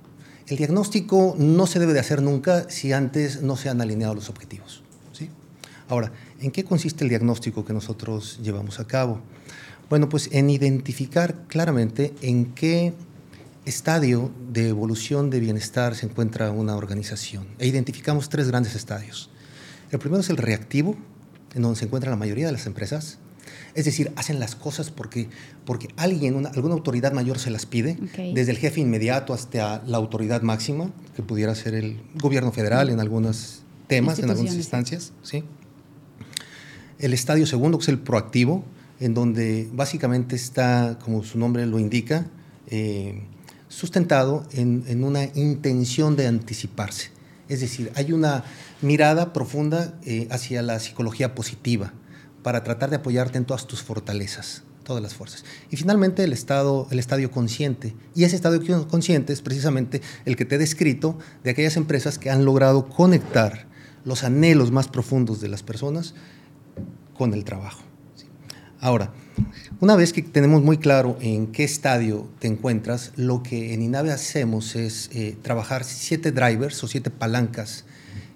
El 0.47 0.55
diagnóstico 0.55 1.35
no 1.37 1.67
se 1.67 1.79
debe 1.79 1.91
de 1.91 1.99
hacer 1.99 2.21
nunca 2.21 2.69
si 2.69 2.93
antes 2.93 3.41
no 3.41 3.57
se 3.57 3.69
han 3.69 3.81
alineado 3.81 4.15
los 4.15 4.29
objetivos. 4.29 4.81
¿sí? 5.11 5.29
Ahora, 5.89 6.13
¿en 6.39 6.51
qué 6.51 6.63
consiste 6.63 7.03
el 7.03 7.09
diagnóstico 7.09 7.65
que 7.65 7.73
nosotros 7.73 8.39
llevamos 8.41 8.79
a 8.79 8.87
cabo? 8.87 9.19
Bueno, 9.89 10.07
pues 10.07 10.29
en 10.31 10.49
identificar 10.49 11.35
claramente 11.47 12.13
en 12.21 12.53
qué 12.53 12.93
estadio 13.67 14.31
de 14.50 14.69
evolución 14.69 15.29
de 15.29 15.39
bienestar 15.39 15.93
se 15.95 16.05
encuentra 16.05 16.51
una 16.51 16.75
organización. 16.75 17.47
E 17.59 17.67
identificamos 17.67 18.29
tres 18.29 18.47
grandes 18.47 18.75
estadios. 18.75 19.29
El 19.91 20.00
primero 20.00 20.21
es 20.21 20.29
el 20.29 20.38
reactivo, 20.38 20.95
en 21.53 21.62
donde 21.62 21.77
se 21.77 21.86
encuentra 21.86 22.09
la 22.09 22.15
mayoría 22.15 22.45
de 22.45 22.53
las 22.53 22.65
empresas. 22.65 23.19
Es 23.75 23.86
decir, 23.86 24.12
hacen 24.15 24.39
las 24.39 24.55
cosas 24.55 24.89
porque, 24.89 25.29
porque 25.65 25.89
alguien, 25.97 26.45
alguna 26.47 26.74
autoridad 26.74 27.12
mayor 27.12 27.39
se 27.39 27.51
las 27.51 27.65
pide, 27.65 27.97
desde 28.33 28.51
el 28.51 28.57
jefe 28.57 28.81
inmediato 28.81 29.33
hasta 29.33 29.83
la 29.86 29.97
autoridad 29.97 30.41
máxima, 30.41 30.91
que 31.15 31.21
pudiera 31.21 31.53
ser 31.53 31.75
el 31.75 32.01
gobierno 32.15 32.51
federal 32.51 32.89
en 32.89 33.00
algunos 33.00 33.63
temas, 33.88 34.19
en 34.19 34.29
algunas 34.29 34.55
instancias. 34.55 35.12
¿sí? 35.24 35.43
El 37.00 37.13
estadio 37.13 37.45
segundo, 37.45 37.77
que 37.77 37.83
es 37.83 37.89
el 37.89 38.00
proactivo, 38.00 38.63
en 39.00 39.13
donde 39.13 39.69
básicamente 39.74 40.36
está, 40.36 40.97
como 41.03 41.24
su 41.24 41.38
nombre 41.38 41.65
lo 41.65 41.79
indica, 41.79 42.27
eh, 42.67 43.24
sustentado 43.69 44.45
en, 44.51 45.03
una 45.03 45.25
intención 45.36 46.15
de 46.15 46.27
anticiparse, 46.27 47.12
Es 47.50 47.62
decir, 47.62 47.91
hay 47.95 48.12
una 48.12 48.43
mirada 48.81 49.33
profunda 49.33 49.97
eh, 50.03 50.27
hacia 50.31 50.62
la 50.62 50.79
psicología 50.79 51.36
positiva 51.36 51.93
para 52.43 52.63
tratar 52.63 52.89
de 52.89 52.97
apoyarte 52.97 53.38
en 53.38 53.45
todas 53.45 53.67
tus 53.67 53.81
fortalezas, 53.81 54.63
todas 54.83 55.03
las 55.03 55.13
fuerzas. 55.13 55.43
Y 55.69 55.77
finalmente 55.77 56.24
el, 56.24 56.33
estado, 56.33 56.88
el 56.91 57.00
estadio 57.00 57.29
consciente. 57.31 57.95
Y 58.15 58.24
ese 58.24 58.36
estadio 58.36 58.88
consciente 58.88 59.33
es 59.33 59.41
precisamente 59.41 60.01
el 60.25 60.36
que 60.36 60.45
te 60.45 60.55
he 60.55 60.57
descrito 60.57 61.17
de 61.43 61.51
aquellas 61.51 61.77
empresas 61.77 62.17
que 62.17 62.29
han 62.29 62.45
logrado 62.45 62.88
conectar 62.88 63.67
los 64.05 64.24
anhelos 64.24 64.71
más 64.71 64.88
profundos 64.88 65.41
de 65.41 65.50
las 65.50 65.63
personas 65.63 66.13
con 67.17 67.33
el 67.33 67.43
trabajo. 67.43 67.81
Ahora, 68.79 69.12
una 69.79 69.96
vez 69.96 70.13
que 70.13 70.22
tenemos 70.22 70.62
muy 70.63 70.77
claro 70.77 71.17
en 71.22 71.48
qué 71.48 71.63
estadio 71.63 72.27
te 72.39 72.48
encuentras, 72.48 73.12
lo 73.15 73.44
que 73.44 73.74
en 73.74 73.82
INAVE 73.82 74.12
hacemos 74.12 74.75
es 74.75 75.10
eh, 75.13 75.38
trabajar 75.41 75.84
siete 75.84 76.32
drivers 76.32 76.84
o 76.84 76.88
siete 76.88 77.10
palancas 77.10 77.86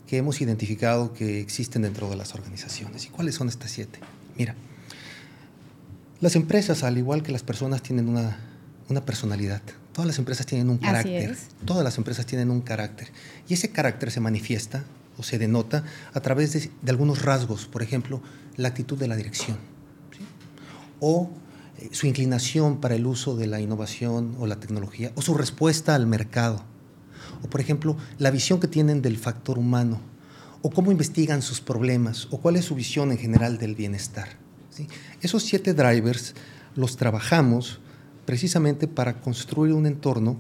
que 0.07 0.17
hemos 0.17 0.41
identificado 0.41 1.13
que 1.13 1.39
existen 1.39 1.83
dentro 1.83 2.09
de 2.09 2.17
las 2.17 2.35
organizaciones. 2.35 3.05
¿Y 3.05 3.09
cuáles 3.09 3.35
son 3.35 3.47
estas 3.47 3.71
siete? 3.71 3.99
Mira, 4.37 4.55
las 6.19 6.35
empresas, 6.35 6.83
al 6.83 6.97
igual 6.97 7.23
que 7.23 7.31
las 7.31 7.43
personas, 7.43 7.81
tienen 7.81 8.09
una, 8.09 8.37
una 8.89 9.05
personalidad. 9.05 9.61
Todas 9.93 10.07
las 10.07 10.19
empresas 10.19 10.45
tienen 10.45 10.69
un 10.69 10.77
carácter. 10.77 11.35
Todas 11.65 11.83
las 11.83 11.97
empresas 11.97 12.25
tienen 12.25 12.51
un 12.51 12.61
carácter. 12.61 13.09
Y 13.47 13.55
ese 13.55 13.71
carácter 13.71 14.11
se 14.11 14.19
manifiesta 14.19 14.83
o 15.17 15.23
se 15.23 15.37
denota 15.37 15.83
a 16.13 16.19
través 16.19 16.53
de, 16.53 16.69
algunos 16.87 17.23
rasgos. 17.23 17.65
Por 17.65 17.81
ejemplo, 17.81 18.21
la 18.55 18.67
actitud 18.67 18.97
de 18.97 19.07
la 19.07 19.15
dirección. 19.15 19.57
O 21.01 21.29
eh, 21.77 21.89
su 21.91 22.07
inclinación 22.07 22.79
para 22.79 22.95
el 22.95 23.05
uso 23.05 23.35
de 23.35 23.47
la 23.47 23.59
innovación 23.59 24.37
o 24.39 24.47
la 24.47 24.61
tecnología. 24.61 25.11
O 25.15 25.21
su 25.21 25.33
respuesta 25.33 25.93
al 25.93 26.07
mercado. 26.07 26.63
O, 27.43 27.49
por 27.49 27.59
ejemplo, 27.59 27.97
la 28.17 28.31
visión 28.31 28.61
que 28.61 28.67
tienen 28.69 29.01
del 29.01 29.17
factor 29.17 29.59
humano. 29.59 29.99
O 30.61 30.69
cómo 30.69 30.91
investigan 30.91 31.41
sus 31.41 31.59
problemas. 31.59 32.29
O 32.31 32.39
cuál 32.39 32.55
es 32.55 32.63
su 32.63 32.75
visión 32.75 33.11
en 33.11 33.17
general 33.17 33.57
del 33.57 33.75
bienestar. 33.75 34.29
Esos 35.21 35.43
siete 35.43 35.73
drivers 35.73 36.33
los 36.75 36.95
trabajamos 36.95 37.79
precisamente 38.25 38.87
para 38.87 39.19
construir 39.19 39.73
un 39.73 39.85
entorno 39.85 40.39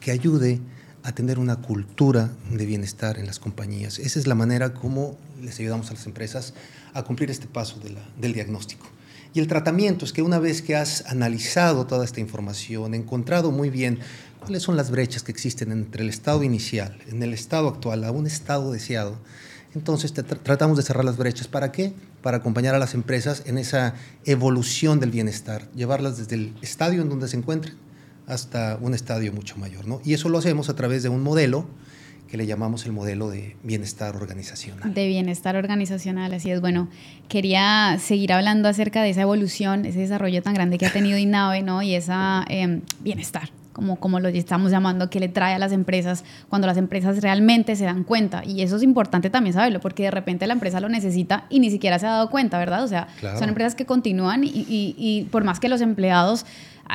que 0.00 0.10
ayude 0.10 0.60
a 1.02 1.12
tener 1.12 1.38
una 1.38 1.56
cultura 1.56 2.30
de 2.50 2.66
bienestar 2.66 3.18
en 3.18 3.26
las 3.26 3.38
compañías. 3.38 3.98
Esa 3.98 4.18
es 4.18 4.26
la 4.26 4.34
manera 4.34 4.74
como 4.74 5.16
les 5.40 5.58
ayudamos 5.58 5.90
a 5.90 5.94
las 5.94 6.06
empresas 6.06 6.54
a 6.92 7.02
cumplir 7.02 7.30
este 7.30 7.46
paso 7.46 7.80
del 8.20 8.32
diagnóstico. 8.32 8.86
Y 9.34 9.40
el 9.40 9.46
tratamiento 9.46 10.04
es 10.04 10.12
que 10.12 10.22
una 10.22 10.38
vez 10.38 10.62
que 10.62 10.76
has 10.76 11.04
analizado 11.06 11.86
toda 11.86 12.04
esta 12.04 12.20
información, 12.20 12.94
encontrado 12.94 13.50
muy 13.50 13.70
bien 13.70 13.98
cuáles 14.40 14.62
son 14.62 14.76
las 14.76 14.90
brechas 14.90 15.22
que 15.22 15.32
existen 15.32 15.72
entre 15.72 16.02
el 16.02 16.08
estado 16.08 16.42
inicial, 16.42 16.98
en 17.08 17.22
el 17.22 17.34
estado 17.34 17.68
actual, 17.68 18.04
a 18.04 18.10
un 18.10 18.26
estado 18.26 18.72
deseado, 18.72 19.18
entonces 19.74 20.12
tratamos 20.12 20.76
de 20.76 20.82
cerrar 20.82 21.04
las 21.04 21.16
brechas. 21.16 21.46
¿Para 21.46 21.72
qué? 21.72 21.92
Para 22.22 22.38
acompañar 22.38 22.74
a 22.74 22.78
las 22.78 22.94
empresas 22.94 23.42
en 23.46 23.58
esa 23.58 23.94
evolución 24.24 24.98
del 24.98 25.10
bienestar, 25.10 25.70
llevarlas 25.72 26.16
desde 26.16 26.36
el 26.36 26.54
estadio 26.62 27.02
en 27.02 27.08
donde 27.08 27.28
se 27.28 27.36
encuentren 27.36 27.76
hasta 28.26 28.78
un 28.80 28.94
estadio 28.94 29.32
mucho 29.32 29.56
mayor. 29.56 29.86
¿no? 29.86 30.00
Y 30.04 30.14
eso 30.14 30.28
lo 30.28 30.38
hacemos 30.38 30.68
a 30.68 30.74
través 30.74 31.02
de 31.02 31.08
un 31.08 31.22
modelo 31.22 31.66
que 32.28 32.36
le 32.36 32.46
llamamos 32.46 32.84
el 32.84 32.92
modelo 32.92 33.30
de 33.30 33.56
bienestar 33.62 34.14
organizacional. 34.14 34.92
De 34.92 35.06
bienestar 35.06 35.56
organizacional, 35.56 36.32
así 36.34 36.50
es. 36.50 36.60
Bueno, 36.60 36.88
quería 37.28 37.96
seguir 37.98 38.32
hablando 38.32 38.68
acerca 38.68 39.02
de 39.02 39.10
esa 39.10 39.22
evolución, 39.22 39.86
ese 39.86 40.00
desarrollo 40.00 40.42
tan 40.42 40.54
grande 40.54 40.76
que 40.78 40.86
ha 40.86 40.92
tenido 40.92 41.16
INAVE, 41.16 41.62
¿no? 41.62 41.82
Y 41.82 41.94
esa 41.94 42.44
em, 42.48 42.82
bienestar, 43.00 43.48
como, 43.72 43.96
como 43.96 44.20
lo 44.20 44.28
estamos 44.28 44.70
llamando, 44.70 45.08
que 45.08 45.20
le 45.20 45.28
trae 45.28 45.54
a 45.54 45.58
las 45.58 45.72
empresas 45.72 46.22
cuando 46.50 46.66
las 46.66 46.76
empresas 46.76 47.22
realmente 47.22 47.76
se 47.76 47.84
dan 47.84 48.04
cuenta. 48.04 48.44
Y 48.44 48.60
eso 48.60 48.76
es 48.76 48.82
importante 48.82 49.30
también 49.30 49.54
saberlo, 49.54 49.80
porque 49.80 50.02
de 50.02 50.10
repente 50.10 50.46
la 50.46 50.52
empresa 50.52 50.80
lo 50.80 50.90
necesita 50.90 51.46
y 51.48 51.60
ni 51.60 51.70
siquiera 51.70 51.98
se 51.98 52.06
ha 52.06 52.10
dado 52.10 52.28
cuenta, 52.28 52.58
¿verdad? 52.58 52.84
O 52.84 52.88
sea, 52.88 53.08
son 53.38 53.48
empresas 53.48 53.74
que 53.74 53.86
continúan 53.86 54.44
y, 54.44 54.50
y 54.68 55.28
por 55.30 55.44
más 55.44 55.60
que 55.60 55.70
los 55.70 55.80
empleados 55.80 56.44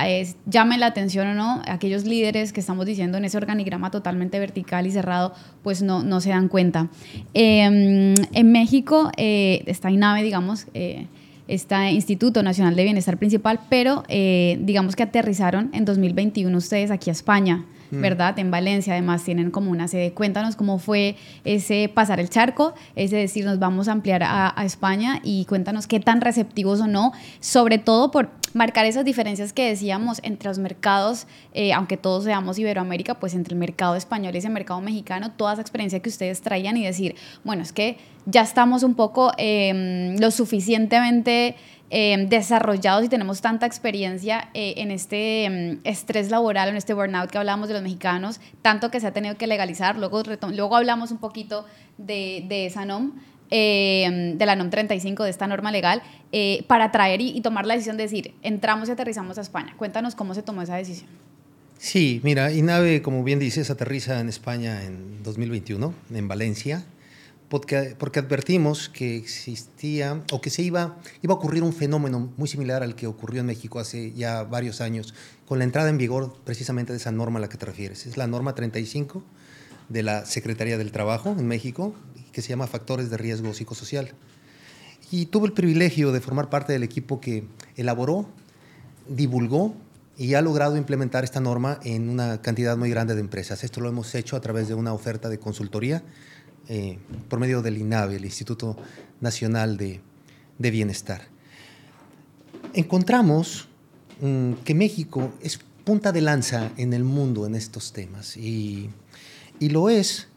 es, 0.01 0.37
llamen 0.45 0.79
la 0.79 0.87
atención 0.87 1.27
o 1.27 1.33
no, 1.33 1.61
aquellos 1.67 2.05
líderes 2.05 2.51
que 2.51 2.59
estamos 2.59 2.85
diciendo 2.85 3.17
en 3.17 3.25
ese 3.25 3.37
organigrama 3.37 3.91
totalmente 3.91 4.39
vertical 4.39 4.87
y 4.87 4.91
cerrado, 4.91 5.33
pues 5.61 5.81
no, 5.81 6.03
no 6.03 6.19
se 6.19 6.29
dan 6.29 6.47
cuenta. 6.47 6.89
Em, 7.33 8.15
en 8.33 8.51
México 8.51 9.11
eh, 9.17 9.63
está 9.67 9.91
INAVE, 9.91 10.23
digamos, 10.23 10.67
eh, 10.73 11.07
está 11.47 11.91
Instituto 11.91 12.41
Nacional 12.41 12.75
de 12.75 12.83
Bienestar 12.83 13.17
Principal, 13.17 13.59
pero 13.69 14.03
eh, 14.07 14.57
digamos 14.61 14.95
que 14.95 15.03
aterrizaron 15.03 15.69
en 15.73 15.85
2021 15.85 16.57
ustedes 16.57 16.89
aquí 16.89 17.09
a 17.09 17.13
España. 17.13 17.65
Mm. 17.93 18.01
¿verdad? 18.01 18.39
En 18.39 18.51
Valencia 18.51 18.93
además 18.93 19.23
tienen 19.23 19.51
como 19.51 19.69
una 19.71 19.87
sede. 19.87 20.13
Cuéntanos 20.13 20.55
cómo 20.55 20.79
fue 20.79 21.15
ese 21.45 21.89
pasar 21.93 22.19
el 22.19 22.29
charco, 22.29 22.73
ese 22.95 23.17
decir 23.17 23.45
nos 23.45 23.59
vamos 23.59 23.87
a 23.87 23.91
ampliar 23.91 24.23
a, 24.23 24.53
España 24.63 25.19
y 25.23 25.45
cuéntanos 25.45 25.87
qué 25.87 25.99
tan 25.99 26.21
receptivos 26.21 26.79
o 26.79 26.87
no, 26.87 27.11
sobre 27.41 27.77
todo 27.77 28.11
por 28.11 28.29
marcar 28.53 28.85
esas 28.85 29.03
diferencias 29.03 29.51
que 29.51 29.67
decíamos 29.67 30.19
entre 30.23 30.47
los 30.47 30.57
mercados, 30.57 31.27
eh, 31.53 31.73
aunque 31.73 31.97
todos 31.97 32.23
seamos 32.23 32.57
Iberoamérica, 32.59 33.15
pues 33.15 33.33
entre 33.33 33.53
el 33.53 33.59
mercado 33.59 33.95
español 33.95 34.33
y 34.35 34.37
ese 34.37 34.49
mercado 34.49 34.79
mexicano, 34.79 35.31
toda 35.31 35.53
esa 35.53 35.61
experiencia 35.61 35.99
que 35.99 36.09
ustedes 36.09 36.41
traían 36.41 36.77
y 36.77 36.85
decir, 36.85 37.15
bueno, 37.43 37.61
es 37.61 37.73
que 37.73 37.97
ya 38.25 38.41
estamos 38.41 38.83
un 38.83 38.95
poco 38.95 39.31
em, 39.37 40.17
lo 40.17 40.31
suficientemente 40.31 41.55
Em, 41.95 42.27
desarrollados 42.27 43.05
y 43.05 43.07
tenemos 43.07 43.41
tanta 43.41 43.67
experiencia 43.67 44.49
eh, 44.55 44.73
en 44.77 44.89
este 44.89 45.45
em, 45.45 45.79
estrés 45.83 46.31
laboral, 46.31 46.69
en 46.69 46.75
este 46.75 46.95
burnout 46.95 47.29
que 47.29 47.37
hablábamos 47.37 47.67
de 47.67 47.75
los 47.75 47.83
mexicanos, 47.83 48.41
tanto 48.63 48.89
que 48.89 48.99
se 48.99 49.05
ha 49.05 49.11
tenido 49.11 49.37
que 49.37 49.45
legalizar. 49.45 49.95
Luego, 49.95 50.23
luego 50.23 50.75
hablamos 50.75 51.11
un 51.11 51.19
poquito 51.19 51.67
de, 51.99 52.45
de 52.47 52.65
esa 52.65 52.83
NOM. 52.83 53.11
Em, 53.51 54.39
de 54.39 54.45
la 54.47 54.55
NOM 54.55 54.71
35, 54.71 55.23
de 55.23 55.29
esta 55.29 55.45
norma 55.45 55.71
legal, 55.71 56.01
eh, 56.31 56.65
para 56.65 56.89
traer 56.89 57.21
y, 57.21 57.37
y, 57.37 57.41
tomar 57.41 57.67
la 57.67 57.75
decisión 57.75 57.97
de 57.97 58.03
decir, 58.03 58.33
entramos 58.41 58.89
y 58.89 58.93
aterrizamos 58.93 59.37
a 59.37 59.41
España. 59.41 59.75
Cuéntanos 59.77 60.15
cómo 60.15 60.33
se 60.33 60.41
tomó 60.41 60.63
esa 60.63 60.75
decisión. 60.77 61.11
Sí, 61.77 62.21
mira, 62.23 62.51
INAVE, 62.51 63.03
como 63.03 63.23
bien 63.23 63.37
dices, 63.37 63.69
aterriza 63.69 64.19
en 64.19 64.29
España 64.29 64.83
en 64.83 65.21
2021, 65.21 65.93
en 66.11 66.27
Valencia 66.27 66.85
porque, 67.53 68.17
advertimos 68.17 68.89
que 68.89 69.15
existía 69.15 70.23
o 70.31 70.41
que 70.41 70.49
se 70.49 70.63
iba, 70.63 70.97
iba 71.21 71.35
a 71.35 71.37
ocurrir 71.37 71.61
un 71.61 71.71
fenómeno 71.71 72.33
muy 72.35 72.47
similar 72.47 72.81
al 72.81 72.95
que 72.95 73.05
ocurrió 73.05 73.41
en 73.41 73.45
México 73.45 73.79
hace 73.79 74.11
ya 74.13 74.41
varios 74.41 74.81
años, 74.81 75.13
con 75.45 75.59
la 75.59 75.63
entrada 75.63 75.89
en 75.89 75.99
vigor 75.99 76.35
precisamente 76.45 76.93
de 76.93 76.97
esa 76.97 77.11
norma 77.11 77.37
a 77.37 77.41
la 77.41 77.49
que 77.49 77.59
te 77.59 77.67
refieres. 77.67 78.07
Es 78.07 78.17
la 78.17 78.25
norma 78.25 78.55
35 78.55 79.21
de 79.87 80.01
la 80.01 80.25
Secretaría 80.25 80.79
del 80.79 80.91
Trabajo 80.91 81.35
en 81.37 81.47
México, 81.47 81.93
que 82.31 82.41
se 82.41 82.49
llama 82.49 82.65
Factores 82.65 83.11
de 83.11 83.17
Riesgo 83.17 83.53
Psicosocial. 83.53 84.13
Y 85.11 85.27
tuve 85.27 85.45
el 85.45 85.53
privilegio 85.53 86.11
de 86.11 86.21
formar 86.21 86.49
parte 86.49 86.73
del 86.73 86.81
equipo 86.81 87.21
que 87.21 87.43
elaboró, 87.75 88.25
divulgó 89.07 89.75
y 90.17 90.33
ha 90.33 90.41
logrado 90.41 90.75
implementar 90.75 91.23
esta 91.23 91.39
norma 91.39 91.79
en 91.83 92.09
una 92.09 92.41
cantidad 92.41 92.75
muy 92.77 92.89
grande 92.89 93.13
de 93.13 93.21
empresas. 93.21 93.63
Esto 93.63 93.79
lo 93.79 93.89
hemos 93.89 94.15
hecho 94.15 94.35
a 94.35 94.41
través 94.41 94.67
de 94.67 94.73
una 94.73 94.91
oferta 94.91 95.29
de 95.29 95.37
consultoría 95.37 96.01
eh, 96.69 96.97
por 97.29 97.39
medio 97.39 97.61
del 97.61 97.77
INAVE, 97.77 98.15
el 98.15 98.25
Instituto 98.25 98.77
Nacional 99.19 99.77
de, 99.77 100.01
Bienestar. 100.57 101.21
Encontramos 102.73 103.67
mm, 104.21 104.53
que 104.63 104.73
México 104.73 105.33
es 105.41 105.59
punta 105.83 106.13
de 106.13 106.21
lanza 106.21 106.71
en 106.77 106.93
el 106.93 107.03
mundo 107.03 107.45
en 107.45 107.55
estos 107.55 107.91
temas 107.91 108.37
y, 108.37 108.89
lo 109.59 109.89
es 109.89 110.27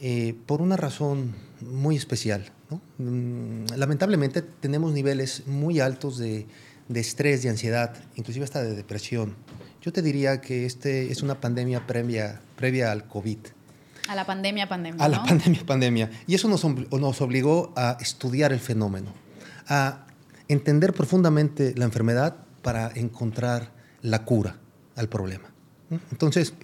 eh, 0.00 0.34
por 0.46 0.62
una 0.62 0.76
razón 0.76 1.34
muy 1.60 1.96
especial. 1.96 2.52
Mm, 2.98 3.64
lamentablemente 3.76 4.42
tenemos 4.42 4.92
niveles 4.92 5.46
muy 5.46 5.80
altos 5.80 6.18
de, 6.18 6.46
de, 6.88 7.00
estrés, 7.00 7.42
de 7.42 7.48
ansiedad, 7.48 7.94
inclusive 8.14 8.44
hasta 8.44 8.62
de 8.62 8.74
depresión. 8.74 9.34
Yo 9.82 9.92
te 9.92 10.02
diría 10.02 10.40
que 10.40 10.66
este 10.66 11.10
es 11.10 11.22
una 11.22 11.40
pandemia 11.40 11.86
previa, 11.86 12.40
previa 12.56 12.92
al 12.92 13.06
COVID. 13.06 13.38
A 14.08 14.14
la 14.14 14.24
pandemia, 14.24 14.68
pandemia. 14.68 15.04
A 15.04 15.08
la 15.08 15.22
pandemia, 15.22 15.64
pandemia. 15.66 16.10
Y 16.26 16.34
eso 16.34 16.48
nos, 16.48 16.64
nos 16.64 17.20
obligó 17.20 17.72
a 17.76 17.96
estudiar 18.00 18.52
el 18.52 18.60
fenómeno, 18.60 19.12
a 19.68 20.06
entender 20.48 20.92
profundamente 20.92 21.74
la 21.76 21.84
enfermedad 21.84 22.36
para 22.62 22.90
encontrar 22.94 23.72
la 24.02 24.24
cura 24.24 24.56
al 24.94 25.08
problema. 25.08 25.50
Entonces, 26.10 26.54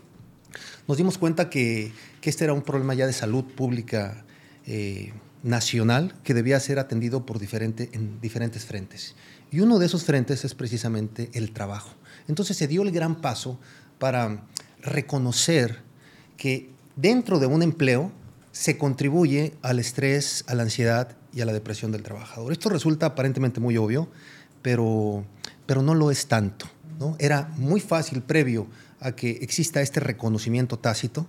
nos 0.89 0.97
dimos 0.97 1.19
cuenta 1.19 1.51
que, 1.51 1.93
que 2.21 2.31
este 2.31 2.45
era 2.45 2.53
un 2.53 2.63
problema 2.63 2.95
ya 2.95 3.07
de 3.07 3.13
salud 3.13 3.45
pública 3.45 4.25
eh, 4.67 5.13
nacional 5.43 6.15
que 6.23 6.35
debía 6.35 6.59
ser 6.61 6.79
atendido 6.79 7.27
por 7.27 7.39
diferente, 7.39 7.91
en 7.93 8.21
diferentes 8.21 8.65
frentes. 8.65 9.15
Y 9.51 9.61
uno 9.61 9.79
de 9.79 9.87
esos 9.87 10.05
frentes 10.05 10.45
es 10.45 10.55
precisamente 10.55 11.31
el 11.35 11.53
trabajo. 11.53 11.95
Entonces 12.29 12.57
se 12.57 12.69
dio 12.69 12.83
el 12.83 12.93
gran 12.93 13.21
paso 13.21 13.59
para 13.99 14.47
reconocer 14.81 15.81
que 16.37 16.72
dentro 16.97 17.39
de 17.39 17.47
un 17.47 17.63
empleo 17.63 18.13
se 18.53 18.77
contribuye 18.77 19.55
al 19.63 19.79
estrés, 19.79 20.45
a 20.47 20.55
la 20.55 20.63
ansiedad 20.63 21.17
y 21.33 21.41
a 21.41 21.47
la 21.47 21.53
depresión 21.53 21.93
del 21.93 22.03
trabajador. 22.03 22.53
Esto 22.53 22.69
resulta 22.69 23.07
aparentemente 23.07 23.61
muy 23.61 23.77
obvio, 23.77 24.09
pero, 24.61 25.25
pero 25.67 25.83
no 25.83 25.95
lo 25.95 26.11
es 26.11 26.27
tanto. 26.27 26.67
¿no? 26.99 27.17
Era 27.19 27.51
muy 27.57 27.81
fácil 27.81 28.23
previo 28.23 28.67
a 29.01 29.13
que 29.13 29.31
exista 29.31 29.81
este 29.81 30.01
reconocimiento 30.01 30.79
tácito 30.79 31.27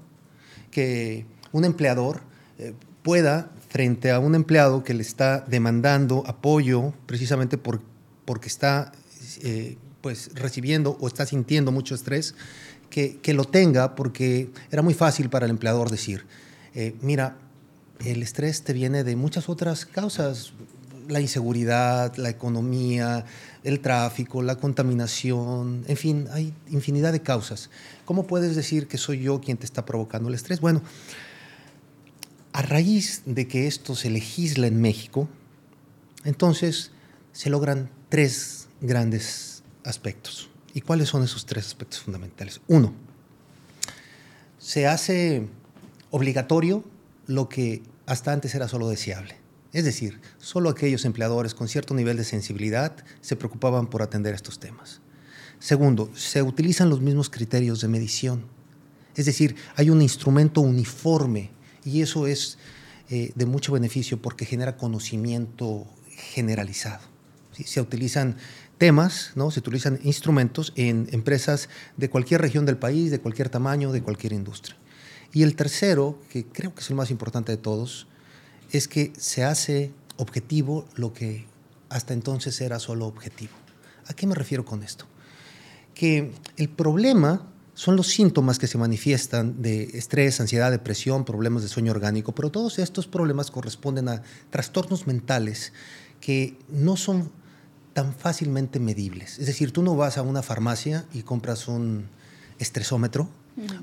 que 0.70 1.26
un 1.52 1.66
empleador 1.66 2.22
eh, 2.58 2.74
pueda, 3.04 3.52
frente 3.70 4.12
a 4.12 4.20
un 4.20 4.36
empleado 4.36 4.84
que 4.84 4.94
le 4.94 5.02
está 5.02 5.42
demandando 5.42 6.24
apoyo 6.28 6.94
precisamente 7.06 7.58
por, 7.58 7.82
porque 8.26 8.48
está 8.48 8.92
eh, 9.42 9.78
pues, 10.02 10.32
recibiendo 10.36 10.98
o 11.00 11.08
está 11.08 11.26
sintiendo 11.26 11.72
mucho 11.72 11.96
estrés, 11.96 12.36
que, 12.94 13.34
lo 13.34 13.46
tenga 13.46 13.96
porque 13.96 14.52
era 14.72 14.84
muy 14.84 14.94
fácil 14.94 15.30
para 15.30 15.46
el 15.46 15.52
empleador 15.52 15.90
decir, 15.90 16.26
eh, 16.76 16.96
mira, 17.02 17.38
el 18.06 18.22
estrés 18.22 18.64
te 18.64 18.74
viene 18.74 19.04
de 19.04 19.16
muchas 19.16 19.50
otras 19.50 19.86
causas, 19.88 20.54
la 21.08 21.20
inseguridad, 21.20 22.16
la 22.18 22.30
economía, 22.30 23.26
el 23.64 23.80
tráfico, 23.80 24.44
la 24.44 24.58
contaminación, 24.58 25.84
en 25.88 25.98
fin, 25.98 26.28
hay 26.32 26.54
infinidad 26.70 27.12
de 27.12 27.22
causas. 27.22 27.72
¿Cómo 28.06 28.28
puedes 28.28 28.56
decir 28.56 28.88
que 28.88 28.98
soy 28.98 29.22
yo 29.22 29.42
quien 29.42 29.58
te 29.58 29.66
está 29.66 29.86
provocando 29.86 30.30
el 30.30 30.36
estrés? 30.36 30.62
Bueno, 30.62 30.84
a 32.54 32.62
raíz 32.62 33.24
de 33.26 33.48
que 33.48 33.66
esto 33.66 33.96
se 33.96 34.12
legisla 34.12 34.68
en 34.68 34.80
México, 34.80 35.28
entonces 36.26 36.92
se 37.32 37.50
logran 37.50 37.90
tres 38.10 38.68
grandes 38.82 39.64
aspectos. 39.84 40.53
¿Y 40.74 40.82
cuáles 40.82 41.10
son 41.10 41.24
esos 41.24 41.46
tres 41.46 41.68
aspectos 41.68 42.00
fundamentales? 42.00 42.62
Uno, 42.68 42.94
se 44.58 44.88
hace 44.88 45.48
obligatorio 46.10 46.84
lo 47.28 47.50
que 47.50 47.84
hasta 48.06 48.34
antes 48.34 48.56
era 48.56 48.68
solo 48.68 48.90
deseable. 48.90 49.36
Es 49.72 49.86
decir, 49.86 50.22
solo 50.38 50.70
aquellos 50.70 51.06
empleadores 51.06 51.54
con 51.56 51.68
cierto 51.68 51.94
nivel 51.94 52.18
de 52.18 52.24
sensibilidad 52.24 52.96
se 53.22 53.36
preocupaban 53.36 53.88
por 53.88 54.02
atender 54.02 54.36
estos 54.36 54.60
temas. 54.60 55.02
Segundo, 55.60 56.12
se 56.16 56.42
utilizan 56.42 56.90
los 56.90 57.02
mismos 57.02 57.30
criterios 57.30 57.82
de 57.82 57.88
medición. 57.88 58.46
Es 59.16 59.26
decir, 59.26 59.56
hay 59.76 59.90
un 59.90 60.02
instrumento 60.02 60.62
uniforme 60.62 61.52
y 61.84 62.02
eso 62.02 62.28
es 62.28 62.58
eh, 63.10 63.32
de 63.36 63.46
mucho 63.46 63.74
beneficio 63.74 64.22
porque 64.22 64.46
genera 64.46 64.78
conocimiento 64.78 65.88
generalizado. 66.10 67.02
Se 67.66 67.82
utilizan 67.82 68.38
temas, 68.78 69.32
¿no? 69.36 69.52
se 69.52 69.60
utilizan 69.60 70.00
instrumentos 70.04 70.74
en 70.76 71.08
empresas 71.12 71.70
de 71.98 72.10
cualquier 72.10 72.42
región 72.42 72.66
del 72.66 72.78
país, 72.78 73.12
de 73.12 73.20
cualquier 73.20 73.50
tamaño, 73.50 73.92
de 73.92 74.02
cualquier 74.02 74.34
industria. 74.34 74.78
Y 75.32 75.44
el 75.44 75.56
tercero, 75.56 76.20
que 76.30 76.46
creo 76.46 76.74
que 76.74 76.82
es 76.82 76.90
el 76.90 76.96
más 76.96 77.12
importante 77.12 77.52
de 77.52 77.58
todos, 77.58 78.08
es 78.72 78.88
que 78.88 79.14
se 79.18 79.44
hace 79.44 79.92
objetivo 80.18 80.86
lo 80.96 81.14
que 81.14 81.46
hasta 81.90 82.14
entonces 82.14 82.60
era 82.62 82.80
solo 82.80 83.06
objetivo. 83.08 83.54
¿A 84.08 84.14
qué 84.14 84.28
me 84.28 84.36
refiero 84.36 84.66
con 84.66 84.84
esto? 84.84 85.06
Que 85.94 86.32
el 86.58 86.70
problema 86.70 87.48
son 87.76 87.96
los 87.96 88.08
síntomas 88.08 88.60
que 88.60 88.68
se 88.68 88.78
manifiestan 88.78 89.62
de 89.62 89.84
estrés, 89.98 90.40
ansiedad, 90.40 90.72
depresión, 90.72 91.26
problemas 91.26 91.64
de 91.64 91.70
sueño 91.70 91.92
orgánico, 91.92 92.34
pero 92.34 92.52
todos 92.52 92.78
estos 92.80 93.08
problemas 93.08 93.50
corresponden 93.50 94.10
a 94.10 94.22
trastornos 94.50 95.08
mentales 95.08 95.74
que 96.22 96.58
no 96.70 96.96
son 96.96 97.32
tan 97.94 98.14
fácilmente 98.14 98.80
medibles. 98.80 99.40
Es 99.40 99.48
decir, 99.48 99.72
tú 99.72 99.84
no 99.84 99.96
vas 99.96 100.18
a 100.18 100.22
una 100.22 100.42
farmacia 100.42 101.06
y 101.14 101.24
compras 101.24 101.68
un 101.68 102.08
estresómetro 102.60 103.30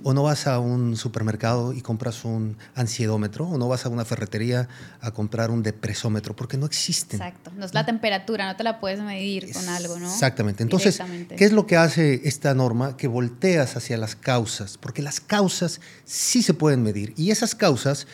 o 0.02 0.12
no 0.12 0.24
vas 0.24 0.46
a 0.46 0.58
un 0.58 0.96
supermercado 0.96 1.72
y 1.72 1.80
compras 1.80 2.24
un 2.24 2.56
ansiedómetro, 2.74 3.46
o 3.46 3.58
no 3.58 3.68
vas 3.68 3.86
a 3.86 3.88
una 3.88 4.04
ferretería 4.04 4.68
a 5.00 5.12
comprar 5.12 5.50
un 5.50 5.62
depresómetro, 5.62 6.34
porque 6.34 6.56
no 6.56 6.66
existen. 6.66 7.20
Exacto. 7.20 7.52
No 7.56 7.66
es 7.66 7.74
la 7.74 7.86
temperatura, 7.86 8.46
no 8.46 8.56
te 8.56 8.64
la 8.64 8.80
puedes 8.80 9.00
medir 9.00 9.52
con 9.52 9.68
algo, 9.68 9.98
¿no? 9.98 10.10
Exactamente. 10.10 10.62
Entonces, 10.62 11.00
¿qué 11.36 11.44
es 11.44 11.52
lo 11.52 11.66
que 11.66 11.76
hace 11.76 12.20
esta 12.24 12.54
norma? 12.54 12.96
Que 12.96 13.06
volteas 13.06 13.76
hacia 13.76 13.96
las 13.96 14.16
causas, 14.16 14.76
porque 14.76 15.02
las 15.02 15.20
causas 15.20 15.80
sí 16.04 16.42
se 16.42 16.54
pueden 16.54 16.82
medir. 16.82 17.14
Y 17.16 17.30
esas 17.30 17.54
causas 17.54 18.06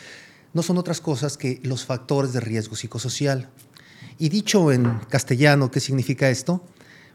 no 0.53 0.61
son 0.61 0.77
otras 0.77 1.01
cosas 1.01 1.37
que 1.37 1.59
los 1.63 1.85
factores 1.85 2.33
de 2.33 2.39
riesgo 2.39 2.75
psicosocial. 2.75 3.49
Y 4.19 4.29
dicho 4.29 4.71
en 4.71 4.99
castellano, 5.09 5.69
¿qué 5.69 5.79
significa 5.79 6.29
esto? 6.29 6.63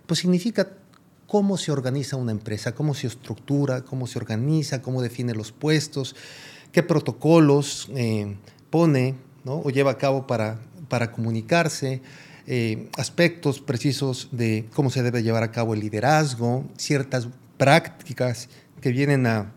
Pues 0.07 0.21
significa 0.21 0.69
cómo 1.27 1.57
se 1.57 1.73
organiza 1.73 2.17
una 2.17 2.31
empresa, 2.31 2.75
cómo 2.75 2.95
se 2.95 3.07
estructura, 3.07 3.83
cómo 3.83 4.07
se 4.07 4.19
organiza, 4.19 4.83
cómo 4.83 5.03
define 5.03 5.35
los 5.35 5.51
puestos, 5.51 6.15
qué 6.71 6.83
protocolos 6.83 7.89
eh, 7.95 8.37
pone 8.71 9.17
o 9.45 9.71
lleva 9.71 9.93
a 9.93 9.99
cabo 9.99 10.27
para, 10.27 10.61
para 10.89 11.11
comunicarse, 11.11 12.03
eh, 12.47 12.89
aspectos 12.97 13.61
precisos 13.61 14.29
de 14.31 14.69
cómo 14.73 14.91
se 14.91 15.03
debe 15.03 15.23
llevar 15.23 15.43
a 15.43 15.51
cabo 15.51 15.75
el 15.75 15.81
liderazgo, 15.81 16.65
ciertas 16.77 17.29
prácticas 17.57 18.49
que 18.81 18.91
vienen 18.91 19.27
a 19.27 19.53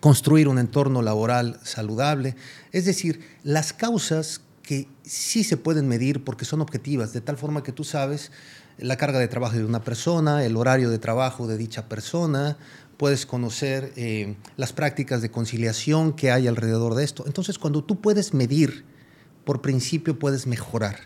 construir 0.00 0.48
un 0.48 0.58
entorno 0.58 1.02
laboral 1.02 1.58
saludable. 1.62 2.36
Es 2.72 2.84
decir, 2.84 3.20
las 3.42 3.72
causas 3.72 4.40
que 4.68 4.86
sí 5.02 5.44
se 5.44 5.56
pueden 5.56 5.88
medir 5.88 6.24
porque 6.24 6.44
son 6.44 6.60
objetivas, 6.60 7.14
de 7.14 7.22
tal 7.22 7.38
forma 7.38 7.62
que 7.62 7.72
tú 7.72 7.84
sabes 7.84 8.32
la 8.76 8.98
carga 8.98 9.18
de 9.18 9.26
trabajo 9.26 9.56
de 9.56 9.64
una 9.64 9.80
persona, 9.80 10.44
el 10.44 10.58
horario 10.58 10.90
de 10.90 10.98
trabajo 10.98 11.46
de 11.46 11.56
dicha 11.56 11.88
persona, 11.88 12.58
puedes 12.98 13.24
conocer 13.24 13.94
eh, 13.96 14.36
las 14.58 14.74
prácticas 14.74 15.22
de 15.22 15.30
conciliación 15.30 16.12
que 16.12 16.30
hay 16.30 16.48
alrededor 16.48 16.96
de 16.96 17.04
esto. 17.04 17.24
Entonces, 17.26 17.58
cuando 17.58 17.82
tú 17.82 18.02
puedes 18.02 18.34
medir, 18.34 18.84
por 19.46 19.62
principio 19.62 20.18
puedes 20.18 20.46
mejorar. 20.46 20.98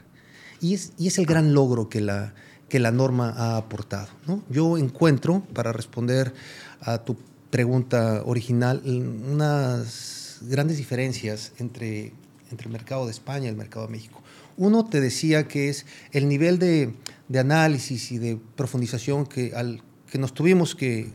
Y 0.60 0.74
es, 0.74 0.92
y 0.98 1.06
es 1.06 1.18
el 1.18 1.26
gran 1.26 1.54
logro 1.54 1.88
que 1.88 2.00
la, 2.00 2.34
que 2.68 2.80
la 2.80 2.90
norma 2.90 3.30
ha 3.30 3.56
aportado. 3.58 4.08
¿no? 4.26 4.42
Yo 4.50 4.76
encuentro, 4.76 5.44
para 5.54 5.72
responder 5.72 6.34
a 6.80 6.98
tu 6.98 7.16
pregunta 7.50 8.24
original, 8.26 8.82
unas 8.84 10.38
grandes 10.40 10.78
diferencias 10.78 11.52
entre, 11.58 12.12
entre 12.52 12.68
el 12.68 12.72
mercado 12.72 13.06
de 13.06 13.10
España 13.10 13.46
y 13.46 13.48
el 13.48 13.56
mercado 13.56 13.86
de 13.86 13.92
México. 13.92 14.22
Uno 14.56 14.84
te 14.84 15.00
decía 15.00 15.48
que 15.48 15.68
es 15.68 15.86
el 16.12 16.28
nivel 16.28 16.58
de, 16.58 16.94
análisis 17.36 18.12
y 18.12 18.18
de 18.18 18.38
profundización 18.56 19.26
que, 19.26 19.52
al, 19.56 19.82
que 20.10 20.18
nos 20.18 20.34
tuvimos 20.34 20.74
que, 20.74 21.10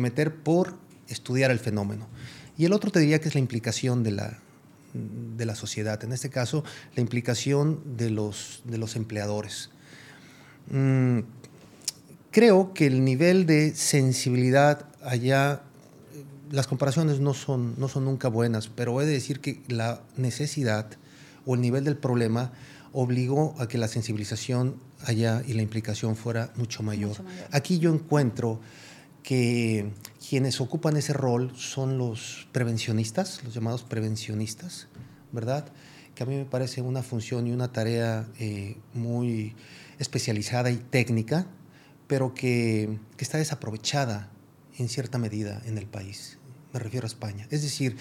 meter 0.00 0.34
por 0.34 0.78
estudiar 1.08 1.50
el 1.50 1.58
fenómeno. 1.58 2.06
Y 2.56 2.64
el 2.64 2.72
otro 2.72 2.90
te 2.90 3.00
diría 3.00 3.20
que 3.20 3.28
es 3.28 3.34
la 3.34 3.40
implicación 3.40 4.02
de 4.02 4.12
la, 4.12 4.38
de 4.94 5.44
la 5.44 5.54
sociedad, 5.54 6.02
en 6.04 6.12
este 6.12 6.30
caso 6.30 6.64
la 6.94 7.02
implicación 7.02 7.96
de 7.96 8.10
los, 8.10 8.62
de 8.64 8.78
los 8.78 8.96
empleadores. 8.96 9.70
Mm, 10.70 11.20
creo 12.30 12.72
que 12.72 12.86
el 12.86 13.04
nivel 13.04 13.46
de 13.46 13.74
sensibilidad 13.74 14.86
allá, 15.02 15.62
las 16.50 16.66
comparaciones 16.66 17.20
no 17.20 17.34
son, 17.34 17.74
no 17.78 17.88
son 17.88 18.04
nunca 18.04 18.28
buenas, 18.28 18.68
pero 18.68 19.00
he 19.00 19.06
de 19.06 19.12
decir 19.12 19.40
que 19.40 19.62
la 19.68 20.02
necesidad 20.16 20.90
o 21.44 21.54
el 21.54 21.60
nivel 21.60 21.84
del 21.84 21.96
problema 21.96 22.52
obligó 22.92 23.54
a 23.58 23.68
que 23.68 23.78
la 23.78 23.88
sensibilización 23.88 24.76
allá 25.04 25.42
y 25.46 25.52
la 25.52 25.62
implicación 25.62 26.16
fuera 26.16 26.52
mucho 26.56 26.82
mayor. 26.82 27.16
Aquí 27.52 27.78
yo 27.78 27.92
encuentro 27.92 28.60
que 29.22 29.92
quienes 30.28 30.60
ocupan 30.60 30.96
ese 30.96 31.12
rol 31.12 31.52
son 31.56 31.98
los 31.98 32.48
prevencionistas, 32.52 33.42
los 33.44 33.54
llamados 33.54 33.82
prevencionistas, 33.82 34.88
¿verdad? 35.32 35.66
Que 36.14 36.22
a 36.22 36.26
mí 36.26 36.36
me 36.36 36.44
parece 36.44 36.80
una 36.80 37.02
función 37.02 37.46
y 37.46 37.52
una 37.52 37.72
tarea 37.72 38.28
eh, 38.38 38.78
muy 38.94 39.54
especializada 39.98 40.70
y 40.70 40.76
técnica, 40.76 41.46
pero 42.06 42.34
que, 42.34 42.98
que 43.16 43.24
está 43.24 43.38
desaprovechada 43.38 44.30
en 44.78 44.88
cierta 44.88 45.18
medida 45.18 45.62
en 45.66 45.78
el 45.78 45.86
país. 45.86 46.38
Me 46.72 46.80
refiero 46.80 47.06
a 47.06 47.08
España. 47.08 47.46
Es 47.50 47.62
decir, 47.62 47.96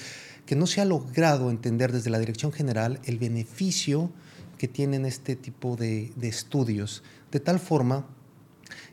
que 0.45 0.55
no 0.55 0.67
se 0.67 0.81
ha 0.81 0.85
logrado 0.85 1.49
entender 1.49 1.91
desde 1.91 2.09
la 2.09 2.19
Dirección 2.19 2.51
General 2.51 2.99
el 3.05 3.17
beneficio 3.17 4.11
que 4.57 4.67
tienen 4.67 5.05
este 5.05 5.35
tipo 5.35 5.75
de, 5.75 6.13
estudios, 6.21 7.03
de 7.31 7.39
tal 7.39 7.59
forma 7.59 8.07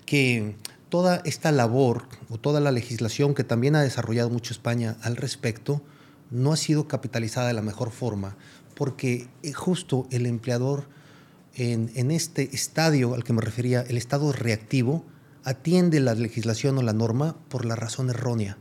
que 0.06 0.56
toda 0.88 1.22
esta 1.24 1.52
labor 1.52 2.08
o 2.28 2.38
toda 2.38 2.60
la 2.60 2.72
legislación 2.72 3.34
que 3.34 3.44
también 3.44 3.76
ha 3.76 3.82
desarrollado 3.82 4.30
mucho 4.30 4.52
España 4.52 4.96
al 5.02 5.16
respecto 5.16 5.82
no 6.30 6.52
ha 6.52 6.56
sido 6.56 6.88
capitalizada 6.88 7.48
de 7.48 7.54
la 7.54 7.62
mejor 7.62 7.90
forma, 7.90 8.36
porque 8.74 9.28
eh, 9.42 9.52
justo 9.52 10.06
el 10.10 10.26
empleador 10.26 10.88
en, 11.54 11.90
en, 11.94 12.10
este 12.10 12.54
estadio 12.54 13.14
al 13.14 13.24
que 13.24 13.34
me 13.34 13.42
refería, 13.42 13.82
el 13.82 13.98
estado 13.98 14.32
reactivo, 14.32 15.04
atiende 15.44 16.00
la 16.00 16.14
legislación 16.14 16.78
o 16.78 16.82
la 16.82 16.92
norma 16.92 17.36
por 17.48 17.64
la 17.64 17.76
razón 17.76 18.10
errónea, 18.10 18.58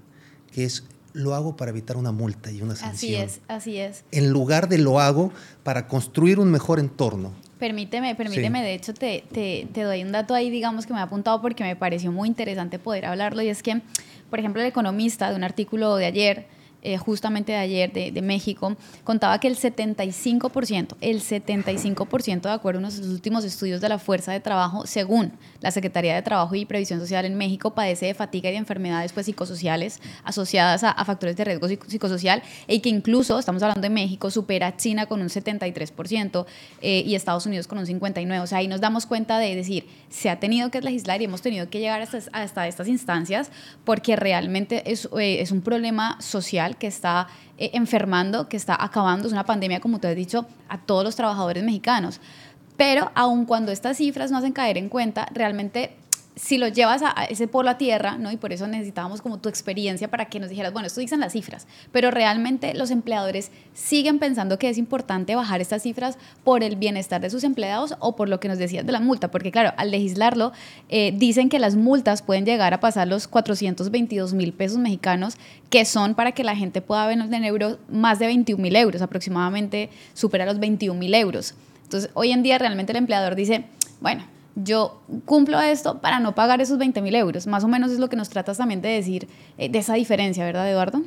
que 0.51 0.63
es 0.63 0.83
lo 1.13 1.35
hago 1.35 1.57
para 1.57 1.71
evitar 1.71 1.97
una 1.97 2.11
multa 2.11 2.51
y 2.51 2.61
una 2.61 2.75
sanción. 2.75 3.21
Así 3.21 3.35
es, 3.35 3.41
así 3.47 3.77
es. 3.77 4.05
En 4.11 4.29
lugar 4.31 4.69
de 4.69 4.77
lo 4.77 4.99
hago 4.99 5.31
para 5.63 5.87
construir 5.87 6.39
un 6.39 6.49
mejor 6.49 6.79
entorno. 6.79 7.33
Permíteme, 7.59 8.15
permíteme, 8.15 8.63
de 8.63 8.73
hecho 8.73 8.93
te, 8.93 9.23
te, 9.31 9.67
te, 9.71 9.83
doy 9.83 10.03
un 10.03 10.11
dato 10.11 10.33
ahí, 10.33 10.49
digamos, 10.49 10.85
que 10.85 10.93
me 10.93 10.99
ha 10.99 11.03
apuntado 11.03 11.41
porque 11.41 11.63
me 11.63 11.75
pareció 11.75 12.11
muy 12.11 12.27
interesante 12.27 12.79
poder 12.79 13.05
hablarlo, 13.05 13.41
y 13.41 13.49
es 13.49 13.61
que, 13.61 13.81
por 14.29 14.39
ejemplo, 14.39 14.61
el 14.61 14.67
economista 14.67 15.29
de 15.29 15.35
un 15.35 15.43
artículo 15.43 15.95
de 15.95 16.05
ayer 16.05 16.47
eh, 16.83 16.97
justamente 16.97 17.51
de 17.51 17.57
ayer 17.59 17.91
de, 17.91 18.21
México, 18.21 18.75
contaba 19.03 19.39
que 19.39 19.47
el 19.47 19.55
75%, 19.55 20.95
el 21.01 21.21
75% 21.21 22.41
de 22.41 22.51
acuerdo 22.51 22.79
a 22.79 22.81
los 22.83 22.99
últimos 22.99 23.43
estudios 23.45 23.81
de 23.81 23.89
la 23.89 23.99
fuerza 23.99 24.31
de 24.31 24.39
trabajo, 24.39 24.87
según 24.87 25.33
la 25.59 25.71
Secretaría 25.71 26.15
de 26.15 26.21
Trabajo 26.21 26.55
y 26.55 26.65
Previsión 26.65 26.99
Social 26.99 27.25
en 27.25 27.35
México, 27.35 27.75
padece 27.75 28.07
de 28.07 28.13
fatiga 28.13 28.49
y 28.49 28.53
de 28.53 28.57
enfermedades 28.57 29.13
pues, 29.13 29.27
psicosociales 29.27 29.99
asociadas 30.23 30.83
a, 30.83 30.93
factores 31.05 31.35
de 31.35 31.43
riesgo 31.43 31.67
psicosocial 31.67 32.41
y 32.67 32.79
que 32.79 32.89
incluso, 32.89 33.37
estamos 33.37 33.61
hablando 33.61 33.81
de 33.81 33.89
México, 33.89 34.31
supera 34.31 34.67
a 34.67 34.77
China 34.77 35.05
con 35.05 35.21
un 35.21 35.29
73% 35.29 36.45
eh, 36.81 37.03
y 37.05 37.15
Estados 37.15 37.45
Unidos 37.45 37.67
con 37.67 37.77
un 37.77 37.85
59%. 37.85 38.41
O 38.41 38.47
sea, 38.47 38.59
ahí 38.59 38.67
nos 38.67 38.81
damos 38.81 39.05
cuenta 39.05 39.39
de 39.39 39.55
decir, 39.55 39.87
se 40.09 40.29
ha 40.29 40.39
tenido 40.39 40.71
que 40.71 40.81
legislar 40.81 41.21
y 41.21 41.25
hemos 41.25 41.41
tenido 41.41 41.69
que 41.69 41.79
llegar 41.79 42.01
hasta, 42.01 42.19
hasta 42.33 42.67
estas 42.67 42.87
instancias 42.87 43.51
porque 43.83 44.15
realmente 44.15 44.91
es, 44.91 45.07
eh, 45.19 45.41
es 45.41 45.51
un 45.51 45.61
problema 45.61 46.19
social 46.21 46.70
que 46.75 46.87
está 46.87 47.27
eh, 47.57 47.71
enfermando, 47.73 48.49
que 48.49 48.57
está 48.57 48.77
acabando, 48.79 49.27
es 49.27 49.33
una 49.33 49.45
pandemia, 49.45 49.79
como 49.79 49.99
tú 49.99 50.07
has 50.07 50.15
dicho, 50.15 50.45
a 50.69 50.77
todos 50.77 51.03
los 51.03 51.15
trabajadores 51.15 51.63
mexicanos. 51.63 52.19
Pero 52.77 53.11
aun 53.15 53.45
cuando 53.45 53.71
estas 53.71 53.97
cifras 53.97 54.31
no 54.31 54.37
hacen 54.37 54.53
caer 54.53 54.77
en 54.77 54.89
cuenta, 54.89 55.27
realmente 55.33 55.95
si 56.41 56.57
lo 56.57 56.67
llevas 56.67 57.03
a, 57.03 57.11
ese 57.25 57.47
polo 57.47 57.69
a 57.69 57.77
tierra, 57.77 58.17
¿no? 58.17 58.31
Y 58.31 58.37
por 58.37 58.51
eso 58.51 58.65
necesitábamos 58.65 59.21
como 59.21 59.37
tu 59.37 59.47
experiencia 59.47 60.09
para 60.09 60.25
que 60.25 60.39
nos 60.39 60.49
dijeras, 60.49 60.73
bueno, 60.73 60.87
esto 60.87 60.99
dicen 60.99 61.19
las 61.19 61.33
cifras, 61.33 61.67
pero 61.91 62.09
realmente 62.09 62.73
los 62.73 62.89
empleadores 62.89 63.51
siguen 63.75 64.17
pensando 64.17 64.57
que 64.57 64.67
es 64.67 64.79
importante 64.79 65.35
bajar 65.35 65.61
estas 65.61 65.83
cifras 65.83 66.17
por 66.43 66.63
el 66.63 66.77
bienestar 66.77 67.21
de 67.21 67.29
sus 67.29 67.43
empleados 67.43 67.93
o 67.99 68.15
por 68.15 68.27
lo 68.27 68.39
que 68.39 68.47
nos 68.47 68.57
decías 68.57 68.87
de 68.87 68.91
la 68.91 68.99
multa, 68.99 69.29
porque 69.29 69.51
claro, 69.51 69.71
al 69.77 69.91
legislarlo 69.91 70.51
eh, 70.89 71.13
dicen 71.15 71.47
que 71.47 71.59
las 71.59 71.75
multas 71.75 72.23
pueden 72.23 72.43
llegar 72.43 72.73
a 72.73 72.79
pasar 72.79 73.07
los 73.07 73.27
422 73.27 74.33
mil 74.33 74.51
pesos 74.51 74.79
mexicanos, 74.79 75.35
que 75.69 75.85
son 75.85 76.15
para 76.15 76.31
que 76.31 76.43
la 76.43 76.55
gente 76.55 76.81
pueda 76.81 77.05
ver 77.05 77.19
en 77.19 77.43
euros 77.45 77.77
más 77.87 78.17
de 78.17 78.25
21 78.25 78.59
mil 78.59 78.75
euros, 78.75 79.03
aproximadamente 79.03 79.91
supera 80.15 80.47
los 80.47 80.57
21 80.57 80.99
mil 80.99 81.13
euros. 81.13 81.53
Entonces, 81.83 82.09
hoy 82.15 82.31
en 82.31 82.41
día 82.41 82.57
realmente 82.57 82.93
el 82.93 82.97
empleador 82.97 83.35
dice, 83.35 83.65
bueno, 83.99 84.23
yo 84.55 85.01
cumplo 85.25 85.59
esto 85.61 86.01
para 86.01 86.19
no 86.19 86.35
pagar 86.35 86.61
esos 86.61 86.77
20 86.77 87.01
mil 87.01 87.15
euros. 87.15 87.47
Más 87.47 87.63
o 87.63 87.67
menos 87.67 87.91
es 87.91 87.99
lo 87.99 88.09
que 88.09 88.15
nos 88.15 88.29
tratas 88.29 88.57
también 88.57 88.81
de 88.81 88.89
decir 88.89 89.27
eh, 89.57 89.69
de 89.69 89.79
esa 89.79 89.95
diferencia, 89.95 90.45
¿verdad, 90.45 90.69
Eduardo? 90.69 91.03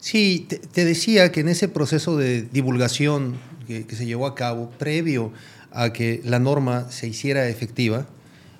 Sí, 0.00 0.46
te, 0.48 0.84
decía 0.84 1.30
que 1.30 1.40
en 1.40 1.48
ese 1.48 1.68
proceso 1.68 2.16
de 2.16 2.42
divulgación 2.42 3.38
que, 3.66 3.84
se 3.94 4.06
llevó 4.06 4.26
a 4.26 4.34
cabo, 4.34 4.70
previo 4.70 5.32
a 5.70 5.92
que 5.92 6.20
la 6.24 6.38
norma 6.38 6.90
se 6.90 7.06
hiciera 7.06 7.48
efectiva, 7.48 8.06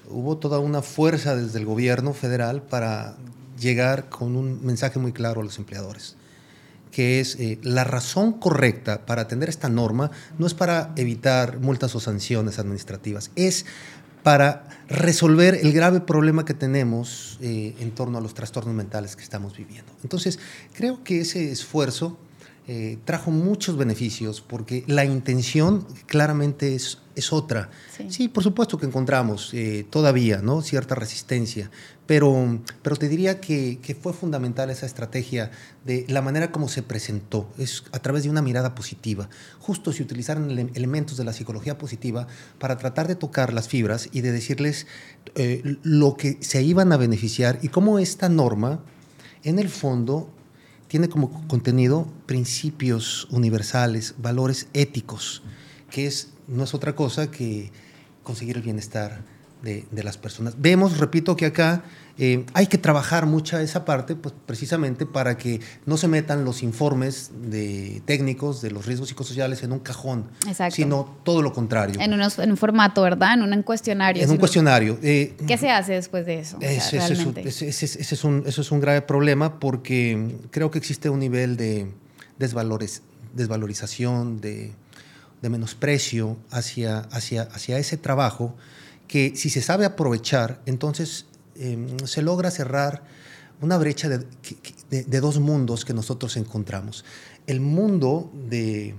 hubo 0.08 0.36
toda 0.36 0.60
una 0.60 0.82
fuerza 0.82 1.34
desde 1.34 1.58
el 1.58 1.64
gobierno 1.64 2.12
federal 2.12 2.62
para 2.62 3.16
llegar 3.58 4.08
con 4.08 4.36
un 4.36 4.64
mensaje 4.64 4.98
muy 4.98 5.12
claro 5.12 5.40
a 5.40 5.44
los 5.44 5.58
empleadores 5.58 6.16
que 6.90 7.20
es 7.20 7.36
eh, 7.36 7.58
la 7.62 7.84
razón 7.84 8.32
correcta 8.32 9.06
para 9.06 9.22
atender 9.22 9.48
esta 9.48 9.68
norma 9.68 10.10
no 10.38 10.46
es 10.46 10.54
para 10.54 10.92
evitar 10.96 11.60
multas 11.60 11.94
o 11.94 12.00
sanciones 12.00 12.58
administrativas, 12.58 13.30
es 13.36 13.66
para 14.22 14.68
resolver 14.88 15.54
el 15.62 15.72
grave 15.72 16.00
problema 16.00 16.44
que 16.44 16.54
tenemos 16.54 17.38
eh, 17.40 17.74
en 17.80 17.92
torno 17.92 18.18
a 18.18 18.20
los 18.20 18.34
trastornos 18.34 18.74
mentales 18.74 19.16
que 19.16 19.22
estamos 19.22 19.56
viviendo. 19.56 19.92
Entonces, 20.02 20.38
creo 20.74 21.04
que 21.04 21.20
ese 21.20 21.50
esfuerzo 21.52 22.18
eh, 22.66 22.98
trajo 23.04 23.30
muchos 23.30 23.76
beneficios 23.76 24.40
porque 24.40 24.84
la 24.86 25.04
intención 25.04 25.86
claramente 26.06 26.74
es, 26.74 26.98
es 27.20 27.32
otra. 27.32 27.70
Sí. 28.08 28.28
por 28.28 28.42
supuesto 28.42 28.76
que 28.78 28.86
encontramos 28.86 29.54
eh, 29.54 29.86
todavía 29.88 30.42
¿no? 30.42 30.62
cierta 30.62 30.94
resistencia, 30.94 31.70
pero, 32.06 32.60
pero 32.82 32.96
te 32.96 33.08
diría 33.08 33.40
que, 33.40 33.78
que, 33.80 33.94
fue 33.94 34.12
fundamental 34.12 34.68
esa 34.70 34.86
estrategia 34.86 35.50
de 35.84 36.04
la 36.08 36.22
manera 36.22 36.50
como 36.50 36.68
se 36.68 36.82
presentó, 36.82 37.48
es 37.56 37.84
a 37.92 38.00
través 38.00 38.24
de 38.24 38.30
una 38.30 38.42
mirada 38.42 38.74
positiva. 38.74 39.28
Justo 39.60 39.92
se 39.92 40.02
utilizaron 40.02 40.50
elementos 40.74 41.16
de 41.16 41.24
la 41.24 41.32
psicología 41.32 41.78
positiva 41.78 42.26
para 42.58 42.76
tratar 42.76 43.06
de 43.06 43.14
tocar 43.14 43.52
las 43.52 43.68
fibras 43.68 44.08
y 44.12 44.22
de 44.22 44.32
decirles 44.32 44.86
eh, 45.36 45.62
lo 45.82 46.16
que 46.16 46.38
se 46.40 46.62
iban 46.62 46.92
a 46.92 46.96
beneficiar 46.96 47.60
y 47.62 47.68
cómo 47.68 47.98
esta 47.98 48.28
norma, 48.28 48.80
en 49.44 49.58
el 49.58 49.68
fondo, 49.68 50.30
tiene 50.90 51.08
como 51.08 51.46
contenido 51.46 52.08
principios 52.26 53.28
universales, 53.30 54.16
valores 54.18 54.66
éticos, 54.72 55.40
que 55.88 56.08
es, 56.08 56.30
no 56.50 56.64
es 56.64 56.74
otra 56.74 56.94
cosa 56.94 57.30
que 57.30 57.70
conseguir 58.22 58.56
el 58.56 58.62
bienestar 58.62 59.22
de, 59.62 59.86
de 59.90 60.02
las 60.02 60.18
personas. 60.18 60.54
Vemos, 60.58 60.98
repito, 60.98 61.36
que 61.36 61.46
acá 61.46 61.82
eh, 62.18 62.44
hay 62.52 62.66
que 62.66 62.78
trabajar 62.78 63.26
mucha 63.26 63.62
esa 63.62 63.84
parte, 63.84 64.14
pues 64.14 64.34
precisamente 64.46 65.06
para 65.06 65.36
que 65.36 65.60
no 65.86 65.96
se 65.96 66.08
metan 66.08 66.44
los 66.44 66.62
informes 66.62 67.30
de 67.50 68.02
técnicos 68.04 68.60
de 68.62 68.70
los 68.70 68.86
riesgos 68.86 69.08
psicosociales 69.08 69.62
en 69.62 69.72
un 69.72 69.78
cajón, 69.78 70.26
sino 70.70 71.16
todo 71.24 71.40
lo 71.40 71.52
contrario. 71.52 71.98
En, 72.00 72.12
en 72.12 72.50
un 72.50 72.56
formato, 72.56 73.02
¿verdad? 73.02 73.34
En 73.34 73.52
un 73.52 73.62
cuestionario. 73.62 74.22
En 74.22 74.30
un 74.30 74.36
cuestionario. 74.36 74.98
Eh, 75.02 75.34
¿Qué 75.46 75.56
se 75.56 75.70
hace 75.70 75.92
después 75.92 76.26
de 76.26 76.40
eso? 76.40 76.58
Ese, 76.60 76.98
es 76.98 78.24
un, 78.24 78.44
eso 78.46 78.60
es 78.60 78.70
un 78.70 78.80
grave 78.80 79.02
problema 79.02 79.58
porque 79.58 80.36
creo 80.50 80.70
que 80.70 80.78
existe 80.78 81.08
un 81.08 81.20
nivel 81.20 81.56
de 81.56 81.90
desvalores, 82.38 83.02
desvalorización, 83.34 84.40
de, 84.40 84.72
de 85.42 85.48
menosprecio 85.48 86.36
hacia, 86.50 87.00
hacia, 87.10 87.42
hacia 87.42 87.78
ese 87.78 87.96
trabajo 87.96 88.56
que 89.08 89.34
si 89.34 89.50
se 89.50 89.60
sabe 89.60 89.84
aprovechar, 89.84 90.60
entonces 90.66 91.26
Em, 91.60 91.98
se 92.06 92.22
logra 92.22 92.50
cerrar 92.50 93.02
una 93.60 93.76
brecha 93.76 94.08
de, 94.08 95.20
dos 95.20 95.38
mundos 95.40 95.84
que 95.84 95.92
nosotros 95.92 96.38
encontramos. 96.38 97.04
El 97.46 97.60
mundo 97.60 98.32
de 98.48 98.94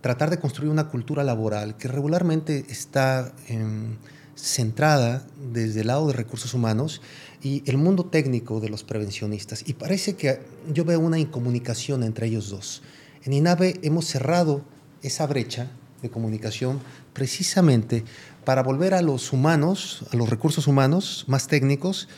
tratar 0.00 0.30
de 0.30 0.38
construir 0.38 0.70
una 0.70 0.88
cultura 0.90 1.24
laboral 1.24 1.76
que 1.76 1.88
regularmente 1.88 2.66
está 2.68 3.34
em, 3.48 3.96
centrada 4.36 5.26
desde 5.52 5.80
el 5.80 5.88
lado 5.88 6.06
de 6.06 6.12
recursos 6.12 6.54
humanos 6.54 7.02
y 7.42 7.64
el 7.66 7.78
mundo 7.78 8.06
técnico 8.06 8.60
de 8.60 8.68
los 8.68 8.84
prevencionistas. 8.84 9.64
Y 9.66 9.72
parece 9.72 10.14
que 10.14 10.40
yo 10.72 10.84
veo 10.84 11.00
una 11.00 11.18
incomunicación 11.18 12.04
entre 12.04 12.28
ellos 12.28 12.48
dos. 12.48 12.82
En 13.24 13.32
INAVE 13.32 13.80
hemos 13.82 14.04
cerrado 14.04 14.64
esa 15.02 15.26
brecha 15.26 15.68
de 16.04 16.10
comunicación 16.10 16.80
precisamente 17.12 18.04
para 18.44 18.62
volver 18.62 18.94
a 18.94 19.02
los 19.02 19.32
humanos, 19.32 20.04
a 20.12 20.16
los 20.16 20.28
recursos 20.28 20.68
humanos 20.68 21.24
más 21.26 21.48
técnicos 21.48 22.08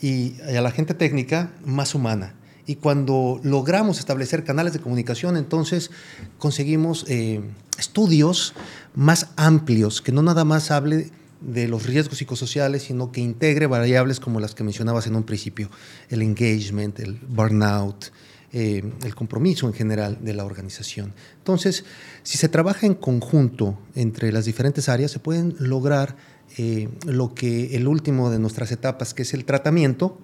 y 0.00 0.40
a 0.42 0.60
la 0.60 0.70
gente 0.70 0.94
técnica 0.94 1.50
más 1.64 1.94
humana. 1.94 2.34
Y 2.66 2.76
cuando 2.76 3.40
logramos 3.42 3.98
establecer 3.98 4.44
canales 4.44 4.72
de 4.72 4.78
comunicación, 4.78 5.36
entonces 5.36 5.90
conseguimos 6.38 7.04
eh, 7.08 7.40
estudios 7.78 8.54
más 8.94 9.30
amplios, 9.36 10.00
que 10.02 10.12
no 10.12 10.22
nada 10.22 10.44
más 10.44 10.70
hable 10.70 11.10
de 11.40 11.66
los 11.66 11.86
riesgos 11.86 12.18
psicosociales, 12.18 12.82
sino 12.82 13.10
que 13.10 13.22
integre 13.22 13.66
variables 13.66 14.20
como 14.20 14.38
las 14.38 14.54
que 14.54 14.62
mencionabas 14.62 15.06
en 15.06 15.16
un 15.16 15.24
principio, 15.24 15.70
el 16.10 16.22
engagement, 16.22 17.00
el 17.00 17.14
burnout, 17.14 18.12
eh, 18.52 18.82
el 19.04 19.14
compromiso 19.14 19.66
en 19.66 19.72
general 19.72 20.18
de 20.22 20.34
la 20.34 20.44
organización. 20.44 21.12
Entonces, 21.38 21.84
si 22.22 22.36
se 22.36 22.48
trabaja 22.48 22.86
en 22.86 22.94
conjunto 22.94 23.78
entre 23.94 24.32
las 24.32 24.44
diferentes 24.44 24.88
áreas, 24.88 25.12
se 25.12 25.20
pueden 25.20 25.54
lograr 25.58 26.16
eh, 26.58 26.88
lo 27.06 27.32
que 27.34 27.76
el 27.76 27.86
último 27.86 28.28
de 28.30 28.38
nuestras 28.38 28.72
etapas, 28.72 29.14
que 29.14 29.22
es 29.22 29.34
el 29.34 29.44
tratamiento, 29.44 30.18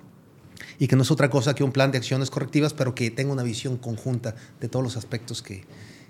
y 0.79 0.89
que 0.89 0.97
no 0.97 1.03
es 1.03 1.11
otra 1.11 1.31
cosa 1.31 1.55
que 1.55 1.65
un 1.65 1.73
plan 1.73 1.91
de 1.91 1.99
acciones 1.99 2.31
correctivas, 2.31 2.75
pero 2.75 2.95
que 2.95 3.11
tenga 3.11 3.33
una 3.33 3.43
visión 3.43 3.77
conjunta 3.77 4.35
de 4.61 4.69
todos 4.69 4.83
los 4.83 4.97
aspectos 4.97 5.43
que, 5.43 5.65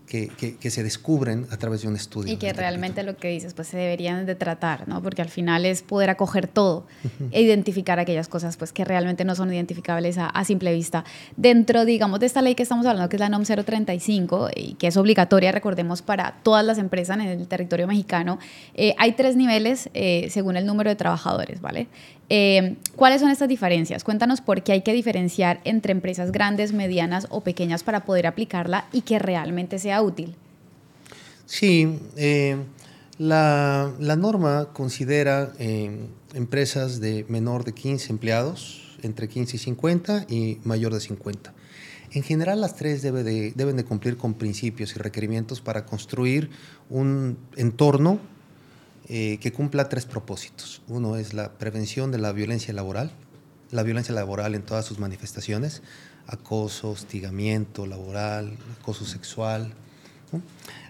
que, 0.07 0.29
que, 0.29 0.71
se 0.71 0.83
descubren 0.83 1.47
a 1.51 1.57
través 1.57 1.83
de 1.83 1.89
un 1.89 1.97
estudio. 1.97 2.33
Y 2.33 2.37
que 2.37 2.53
realmente 2.53 3.03
lo 3.03 3.17
que 3.17 3.29
dices, 3.29 3.55
pues 3.55 3.69
se 3.69 3.77
deberían 3.77 4.25
de 4.25 4.35
tratar, 4.35 4.87
¿no? 4.87 5.03
Porque 5.03 5.23
al 5.23 5.29
final 5.29 5.65
es 5.65 5.83
poder 5.83 6.11
acoger 6.11 6.47
todo 6.47 6.87
e 7.33 7.43
identificar 7.43 7.99
aquellas 7.99 8.29
cosas 8.29 8.57
pues 8.57 8.73
que 8.73 8.85
realmente 8.85 9.25
no 9.25 9.35
son 9.35 9.53
identificables 9.53 10.19
a, 10.19 10.27
a, 10.27 10.45
simple 10.45 10.73
vista. 10.73 11.05
Dentro, 11.37 11.85
digamos, 11.85 12.21
de 12.21 12.27
esta 12.27 12.41
ley 12.41 12.55
que 12.55 12.63
estamos 12.63 12.87
hablando, 12.87 13.09
que 13.09 13.17
es 13.17 13.21
la 13.21 13.29
NOM 13.29 13.43
035, 13.43 14.51
y 14.55 14.75
que 14.75 14.87
es 14.87 14.97
obligatoria, 14.97 15.53
recordemos, 15.53 16.03
para 16.03 16.37
todas 16.43 16.65
las 16.65 16.79
empresas 16.79 17.19
en 17.19 17.27
el 17.27 17.49
territorio 17.49 17.87
mexicano, 17.87 18.39
eh, 18.75 18.95
hay 18.99 19.13
tres 19.13 19.37
niveles 19.37 19.91
eh, 19.95 20.29
según 20.31 20.57
el 20.57 20.67
número 20.67 20.91
de 20.91 20.97
trabajadores, 20.97 21.61
¿vale? 21.61 21.89
Eh, 22.29 22.77
¿Cuáles 22.97 23.21
son 23.21 23.31
estas 23.31 23.49
diferencias? 23.49 24.03
Cuéntanos 24.03 24.41
por 24.41 24.63
qué 24.63 24.73
hay 24.73 24.83
que 24.83 24.93
diferenciar 24.93 25.61
entre 25.65 25.93
empresas 25.93 26.33
grandes, 26.33 26.73
medianas 26.73 27.27
o 27.31 27.43
pequeñas 27.43 27.85
para 27.85 28.05
poder 28.05 28.27
aplicarla 28.27 28.87
y 28.93 29.03
que 29.03 29.19
realmente 29.19 29.79
sea 29.79 30.03
útil. 30.03 30.35
Sí, 31.47 32.01
eh, 32.17 32.57
la, 33.19 33.93
norma 34.01 34.71
considera 34.73 35.53
eh, 35.59 36.09
empresas 36.35 37.01
de 37.01 37.25
menor 37.29 37.65
de 37.65 37.73
15 37.73 38.13
empleados, 38.13 38.99
entre 39.03 39.29
15 39.29 39.57
y 39.57 39.59
50 39.61 40.27
y 40.29 40.59
mayor 40.65 40.93
de 40.93 41.01
50. 41.01 41.55
En 42.13 42.23
general, 42.23 42.61
las 42.61 42.75
tres 42.77 43.03
debe 43.03 43.23
de, 43.23 43.53
deben 43.55 43.77
de 43.77 43.85
cumplir 43.85 44.17
con 44.17 44.35
principios 44.35 44.97
y 44.97 44.99
requerimientos 44.99 45.61
para 45.61 45.87
construir 45.87 46.51
un 46.89 47.39
entorno 47.57 48.19
eh, 49.09 49.39
que 49.41 49.53
cumpla 49.53 49.89
tres 49.89 50.07
propósitos. 50.07 50.83
Uno 50.89 51.17
es 51.17 51.35
la 51.35 51.53
prevención 51.59 52.11
de 52.11 52.19
la 52.19 52.33
violencia 52.33 52.75
laboral, 52.75 53.13
la 53.71 53.83
violencia 53.83 54.15
laboral 54.15 54.55
en 54.55 54.63
todas 54.63 54.85
sus 54.85 54.99
manifestaciones, 54.99 55.83
acoso, 56.27 56.91
hostigamiento 56.91 57.87
laboral, 57.87 58.57
acoso 58.81 59.05
sexual. 59.05 59.75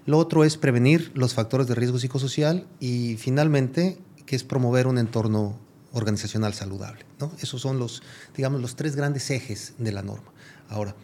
Lo 0.07 0.19
otro 0.19 0.45
es 0.45 0.57
prevenir 0.57 1.13
los 1.15 1.35
factores 1.35 1.67
de 1.67 1.75
riesgo 1.75 1.99
psicosocial 1.99 2.67
y 2.81 3.17
finalmente, 3.17 3.99
que 4.25 4.37
es 4.37 4.45
promover 4.45 4.87
un 4.87 4.99
entorno 4.99 5.59
organizacional 5.93 6.55
saludable. 6.55 7.05
¿no? 7.21 7.33
Esos 7.41 7.61
son 7.61 7.79
los, 7.79 8.03
digamos, 8.37 8.61
los 8.61 8.77
tres 8.77 8.97
grandes 8.97 9.31
ejes 9.31 9.75
de 9.79 9.93
la 9.93 10.03
norma. 10.03 10.33
Ahora, 10.69 10.95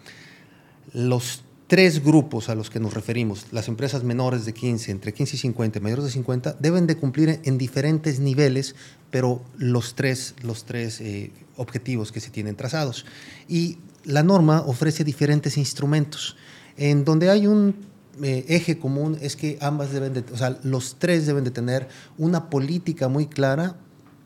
los 0.92 1.44
tres 1.72 2.04
grupos 2.04 2.50
a 2.50 2.54
los 2.54 2.68
que 2.68 2.80
nos 2.80 2.92
referimos, 2.92 3.46
las 3.50 3.66
empresas 3.66 4.04
menores 4.04 4.44
de 4.44 4.52
15, 4.52 4.90
entre 4.90 5.14
15 5.14 5.37
y 5.37 5.38
50, 5.38 5.80
mayores 5.80 6.04
de 6.04 6.11
50, 6.11 6.56
deben 6.61 6.87
de 6.87 6.98
cumplir 6.98 7.40
en 7.44 7.56
diferentes 7.56 8.20
niveles, 8.20 8.74
pero 9.11 9.40
los 9.56 9.94
tres, 9.94 10.35
los 10.42 10.64
tres 10.64 11.00
eh, 11.00 11.30
objetivos 11.56 12.12
que 12.12 12.20
se 12.20 12.28
tienen 12.28 12.56
trazados. 12.56 13.06
Y 13.48 13.78
la 14.04 14.22
norma 14.22 14.61
ofrece 14.66 15.02
diferentes 15.02 15.56
instrumentos, 15.56 16.37
en 16.76 17.06
donde 17.06 17.30
hay 17.30 17.46
un 17.46 17.74
eh, 18.22 18.44
eje 18.48 18.78
común 18.78 19.16
es 19.22 19.35
que 19.35 19.56
ambas 19.62 19.92
deben 19.92 20.12
de, 20.12 20.24
o 20.30 20.37
sea, 20.37 20.58
los 20.64 20.96
tres 20.98 21.24
deben 21.24 21.44
de 21.44 21.52
tener 21.52 21.88
una 22.18 22.50
política 22.50 23.08
muy 23.08 23.28
clara 23.28 23.76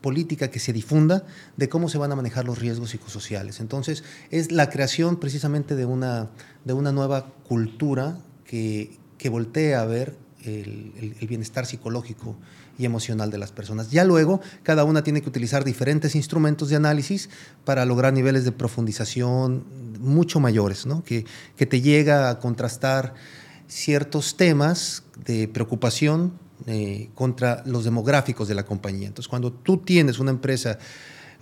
política 0.01 0.49
que 0.49 0.59
se 0.59 0.73
difunda 0.73 1.25
de 1.55 1.69
cómo 1.69 1.89
se 1.89 1.97
van 1.97 2.11
a 2.11 2.15
manejar 2.15 2.45
los 2.45 2.59
riesgos 2.59 2.91
psicosociales. 2.91 3.59
Entonces, 3.59 4.03
es 4.31 4.51
la 4.51 4.69
creación 4.69 5.19
precisamente 5.19 5.75
de 5.75 5.85
una, 5.85 6.29
de 6.65 6.73
una 6.73 6.91
nueva 6.91 7.33
cultura 7.47 8.19
que, 8.45 8.97
que 9.17 9.29
voltea 9.29 9.81
a 9.81 9.85
ver 9.85 10.15
el, 10.43 11.15
el, 11.19 11.27
bienestar 11.27 11.65
psicológico 11.65 12.35
y 12.77 12.85
emocional 12.85 13.31
de 13.31 13.37
las 13.37 13.51
personas. 13.51 13.91
Ya 13.91 14.03
luego, 14.03 14.39
cada 14.63 14.83
una 14.83 15.03
tiene 15.03 15.21
que 15.21 15.29
utilizar 15.29 15.63
diferentes 15.63 16.15
instrumentos 16.15 16.69
de 16.69 16.75
análisis 16.75 17.29
para 17.65 17.85
lograr 17.85 18.13
niveles 18.13 18.45
de 18.45 18.51
profundización 18.51 19.65
mucho 19.99 20.39
mayores, 20.39 20.85
¿no? 20.85 21.03
que, 21.03 21.25
que 21.55 21.65
te 21.65 21.81
llega 21.81 22.29
a 22.29 22.39
contrastar 22.39 23.15
ciertos 23.67 24.37
temas 24.37 25.03
de 25.25 25.47
preocupación 25.47 26.33
eh, 26.65 27.09
contra 27.13 27.63
los 27.65 27.83
demográficos 27.83 28.47
de 28.47 28.55
la 28.55 28.65
compañía. 28.65 29.07
Entonces, 29.07 29.27
cuando 29.27 29.51
tú 29.51 29.77
tienes 29.77 30.19
una 30.19 30.31
empresa 30.31 30.79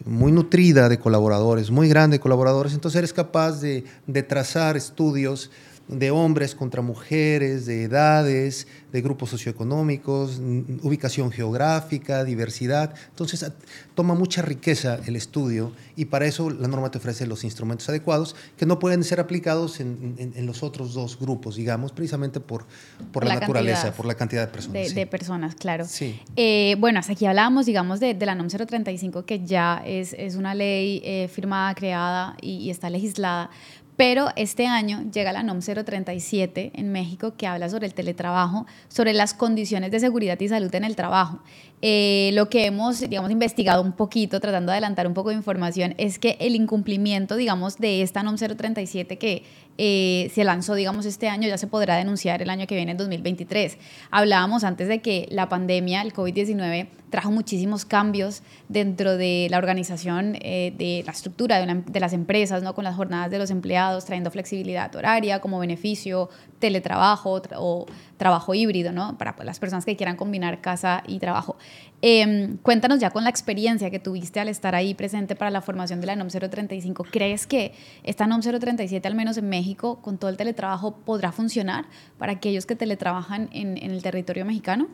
muy 0.03 0.31
nutrida 0.31 0.89
de 0.89 0.99
colaboradores, 0.99 1.71
muy 1.71 1.87
grande 1.87 2.15
de 2.17 2.19
colaboradores, 2.19 2.73
entonces 2.73 2.99
eres 2.99 3.13
capaz 3.13 3.61
de, 3.61 3.85
de 4.07 4.23
trazar 4.23 4.75
estudios 4.75 5.51
de 5.87 6.11
hombres 6.11 6.55
contra 6.55 6.81
mujeres, 6.81 7.65
de 7.65 7.83
edades, 7.83 8.67
de 8.91 9.01
grupos 9.01 9.29
socioeconómicos, 9.29 10.41
ubicación 10.81 11.31
geográfica, 11.31 12.23
diversidad. 12.23 12.95
Entonces 13.09 13.51
toma 13.93 14.15
mucha 14.15 14.41
riqueza 14.41 14.99
el 15.05 15.15
estudio 15.15 15.73
y 15.95 16.05
para 16.05 16.25
eso 16.25 16.49
la 16.49 16.67
norma 16.67 16.89
te 16.91 16.97
ofrece 16.97 17.27
los 17.27 17.43
instrumentos 17.43 17.87
adecuados 17.89 18.35
que 18.57 18.65
no 18.65 18.79
pueden 18.79 19.03
ser 19.03 19.19
aplicados 19.19 19.79
en, 19.79 20.33
los 20.45 20.63
otros 20.63 20.93
dos 20.93 21.19
grupos, 21.19 21.55
digamos, 21.55 21.91
precisamente 21.91 22.39
por, 22.39 22.65
por, 23.11 23.25
la, 23.25 23.35
naturaleza, 23.35 23.91
por 23.93 24.05
la 24.05 24.15
cantidad 24.15 24.45
de 24.45 24.51
personas. 24.51 24.95
De, 24.95 25.07
personas, 25.07 25.55
claro. 25.55 25.85
Sí. 25.85 26.19
Eh, 26.35 26.75
bueno, 26.79 26.99
hasta 26.99 27.13
aquí 27.13 27.25
hablábamos, 27.25 27.65
digamos, 27.65 27.99
de, 27.99 28.15
la 28.25 28.33
NOM 28.33 28.47
035, 28.47 29.25
que 29.25 29.45
ya 29.45 29.83
es, 29.85 30.13
es 30.13 30.35
una 30.35 30.55
ley 30.55 31.01
eh, 31.03 31.27
firmada, 31.27 31.75
creada 31.75 32.37
y, 32.41 32.57
y 32.57 32.69
está 32.69 32.89
legislada, 32.89 33.49
pero 33.95 34.29
este 34.35 34.67
año 34.67 35.03
llega 35.11 35.31
la 35.31 35.43
NOM 35.43 35.59
037 35.59 36.71
en 36.73 36.91
México 36.91 37.35
que 37.37 37.47
habla 37.47 37.69
sobre 37.69 37.87
el 37.87 37.93
teletrabajo, 37.93 38.65
sobre 38.87 39.13
las 39.13 39.33
condiciones 39.33 39.91
de 39.91 39.99
seguridad 39.99 40.39
y 40.39 40.47
salud 40.47 40.73
en 40.75 40.83
el 40.83 40.95
trabajo. 40.95 41.39
Eh, 41.87 42.31
lo 42.33 42.49
que 42.49 42.65
hemos, 42.65 42.99
digamos, 42.99 43.29
investigado 43.29 43.83
un 43.83 43.91
poquito, 43.91 44.39
tratando 44.39 44.71
de 44.71 44.77
adelantar 44.77 45.05
un 45.05 45.13
poco 45.13 45.29
de 45.29 45.35
información, 45.35 45.93
es 45.99 46.17
que 46.17 46.35
el 46.39 46.55
incumplimiento, 46.55 47.35
digamos, 47.35 47.77
de 47.77 48.01
esta 48.01 48.23
NOM 48.23 48.37
037 48.37 49.19
que 49.19 49.43
eh, 49.77 50.31
se 50.33 50.43
lanzó, 50.43 50.73
digamos, 50.73 51.05
este 51.05 51.27
año, 51.29 51.47
ya 51.47 51.59
se 51.59 51.67
podrá 51.67 51.95
denunciar 51.97 52.41
el 52.41 52.49
año 52.49 52.65
que 52.65 52.73
viene, 52.73 52.93
en 52.93 52.97
2023. 52.97 53.77
Hablábamos 54.09 54.63
antes 54.63 54.87
de 54.87 54.99
que 55.01 55.27
la 55.29 55.47
pandemia, 55.47 56.01
el 56.01 56.11
COVID-19, 56.11 56.87
trajo 57.11 57.31
muchísimos 57.31 57.85
cambios 57.85 58.41
dentro 58.67 59.15
de 59.15 59.47
la 59.51 59.57
organización, 59.59 60.37
eh, 60.41 60.73
de 60.77 61.03
la 61.05 61.11
estructura 61.11 61.59
de, 61.59 61.83
de, 61.85 61.99
las 61.99 62.13
empresas, 62.13 62.63
¿no? 62.63 62.73
con 62.73 62.83
las 62.83 62.95
jornadas 62.95 63.29
de 63.29 63.37
los 63.37 63.51
empleados, 63.51 64.05
trayendo 64.05 64.31
flexibilidad 64.31 64.93
horaria 64.95 65.39
como 65.39 65.59
beneficio, 65.59 66.29
teletrabajo 66.59 67.41
o 67.57 67.85
trabajo 68.17 68.53
híbrido, 68.53 68.91
¿no? 68.91 69.17
Para 69.17 69.35
las 69.43 69.59
personas 69.59 69.85
que 69.85 69.95
quieran 69.95 70.15
combinar 70.15 70.61
casa 70.61 71.03
y 71.05 71.19
trabajo. 71.19 71.57
Em, 72.01 72.57
cuéntanos 72.57 72.99
ya 72.99 73.09
con 73.09 73.23
la 73.23 73.29
experiencia 73.29 73.89
que 73.89 73.99
tuviste 73.99 74.39
al 74.39 74.49
estar 74.49 74.75
ahí 74.75 74.93
presente 74.93 75.35
para 75.35 75.49
la 75.49 75.61
formación 75.61 76.01
de 76.01 76.07
la 76.07 76.15
NOM 76.15 76.27
035. 76.27 77.05
¿Crees 77.09 77.47
que 77.47 77.73
esta 78.03 78.27
NOM 78.27 78.41
037, 78.41 79.07
al 79.07 79.15
menos 79.15 79.37
en 79.37 79.49
México, 79.49 80.01
con 80.01 80.17
todo 80.17 80.29
el 80.29 80.37
teletrabajo, 80.37 80.97
podrá 80.97 81.31
funcionar 81.31 81.85
para 82.17 82.33
aquellos 82.33 82.65
que 82.65 82.75
teletrabajan 82.75 83.49
en, 83.51 83.77
el 83.77 84.01
territorio 84.03 84.45
mexicano? 84.45 84.87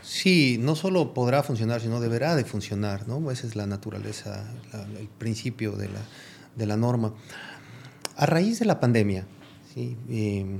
Sí, 0.00 0.56
no 0.60 0.76
solo 0.76 1.12
podrá 1.12 1.42
funcionar, 1.42 1.80
sino 1.80 2.00
deberá 2.00 2.36
de 2.36 2.44
funcionar, 2.44 3.06
¿no? 3.08 3.30
Esa 3.30 3.46
es 3.46 3.56
la 3.56 3.66
naturaleza, 3.66 4.48
el 4.98 5.08
principio 5.08 5.72
de 5.72 6.66
la, 6.66 6.76
norma. 6.76 7.12
A 8.16 8.24
raíz 8.24 8.60
de 8.60 8.64
la 8.64 8.80
pandemia, 8.80 9.26
Em, 10.08 10.58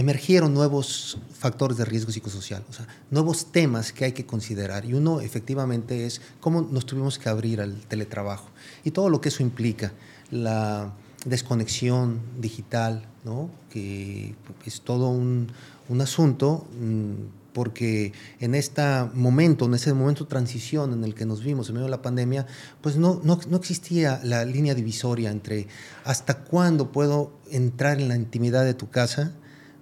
emergieron 0.00 0.54
nuevos 0.54 1.18
factores 1.38 1.76
de 1.76 1.84
riesgo 1.84 2.10
psicosocial, 2.10 2.64
o 2.70 2.72
sea, 2.72 2.86
nuevos 3.10 3.52
temas 3.52 3.92
que 3.92 4.06
hay 4.06 4.12
que 4.12 4.24
considerar. 4.24 4.86
Y 4.86 4.94
uno 4.94 5.20
efectivamente 5.20 6.06
es 6.06 6.22
cómo 6.40 6.62
nos 6.62 6.86
tuvimos 6.86 7.18
que 7.18 7.28
abrir 7.28 7.60
al 7.60 7.74
teletrabajo 7.82 8.48
y 8.82 8.92
todo 8.92 9.10
lo 9.10 9.20
que 9.20 9.28
eso 9.28 9.42
implica, 9.42 9.92
la 10.30 10.94
desconexión 11.26 12.20
digital, 12.38 13.04
¿no? 13.26 13.50
que 13.68 14.34
es 14.64 14.80
todo 14.80 15.10
un, 15.10 15.52
un 15.90 16.00
asunto. 16.00 16.66
Mm, 16.80 17.38
porque 17.52 18.12
en 18.38 18.54
este 18.54 18.82
momento, 19.12 19.64
en 19.64 19.74
ese 19.74 19.92
momento 19.92 20.22
de 20.22 20.30
transición 20.30 20.92
en 20.92 21.02
el 21.02 21.16
que 21.16 21.26
nos 21.26 21.42
vimos 21.42 21.68
en 21.68 21.74
medio 21.74 21.86
de 21.86 21.90
la 21.90 22.00
pandemia, 22.00 22.46
pues 22.80 22.96
no, 22.96 23.20
no, 23.24 23.40
no 23.48 23.56
existía 23.56 24.20
la 24.22 24.44
línea 24.44 24.76
divisoria 24.76 25.32
entre 25.32 25.66
hasta 26.04 26.44
cuándo 26.44 26.92
puedo 26.92 27.32
entrar 27.50 28.00
en 28.00 28.06
la 28.06 28.14
intimidad 28.14 28.64
de 28.64 28.74
tu 28.74 28.88
casa, 28.88 29.34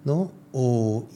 ¿no? 0.05 0.31
O, 0.51 1.07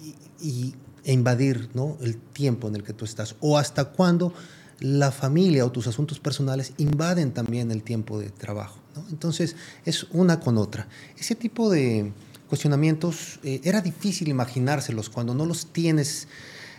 y, 0.41 0.75
invadir 1.05 1.69
¿no? 1.73 1.97
el 2.01 2.17
tiempo 2.17 2.67
en 2.69 2.75
el 2.75 2.83
que 2.83 2.93
tú 2.93 3.03
estás, 3.03 3.35
o 3.41 3.57
hasta 3.57 3.85
cuándo 3.85 4.33
la 4.79 5.11
familia 5.11 5.65
o 5.65 5.71
tus 5.71 5.87
asuntos 5.87 6.19
personales 6.19 6.73
invaden 6.77 7.33
también 7.33 7.71
el 7.71 7.83
tiempo 7.83 8.19
de 8.19 8.29
trabajo. 8.29 8.79
¿no? 8.95 9.05
Entonces, 9.09 9.55
es 9.85 10.05
una 10.11 10.39
con 10.39 10.57
otra. 10.57 10.87
Ese 11.17 11.35
tipo 11.35 11.69
de 11.69 12.11
cuestionamientos 12.47 13.39
eh, 13.43 13.61
era 13.63 13.81
difícil 13.81 14.27
imaginárselos 14.27 15.09
cuando 15.09 15.33
no 15.33 15.45
los 15.45 15.67
tienes 15.67 16.27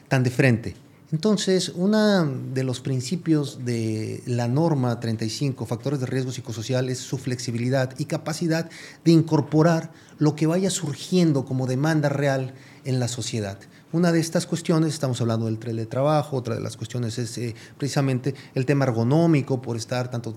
tan 0.08 0.22
de 0.22 0.30
frente. 0.30 0.74
Entonces, 1.14 1.70
uno 1.76 2.26
de 2.26 2.64
los 2.64 2.80
principios 2.80 3.64
de 3.64 4.20
la 4.26 4.48
norma 4.48 4.98
35, 4.98 5.64
factores 5.64 6.00
de 6.00 6.06
riesgo 6.06 6.32
psicosocial, 6.32 6.88
es 6.88 6.98
su 6.98 7.18
flexibilidad 7.18 7.94
y 7.98 8.06
capacidad 8.06 8.68
de 9.04 9.12
incorporar 9.12 9.92
lo 10.18 10.34
que 10.34 10.48
vaya 10.48 10.70
surgiendo 10.70 11.44
como 11.44 11.68
demanda 11.68 12.08
real 12.08 12.52
en 12.84 12.98
la 12.98 13.06
sociedad. 13.06 13.60
Una 13.92 14.10
de 14.10 14.18
estas 14.18 14.44
cuestiones, 14.48 14.92
estamos 14.92 15.20
hablando 15.20 15.46
del 15.46 15.60
teletrabajo, 15.60 16.36
otra 16.36 16.56
de 16.56 16.60
las 16.60 16.76
cuestiones 16.76 17.16
es 17.20 17.38
eh, 17.38 17.54
precisamente 17.78 18.34
el 18.56 18.66
tema 18.66 18.84
ergonómico 18.84 19.62
por 19.62 19.76
estar 19.76 20.10
tanto 20.10 20.34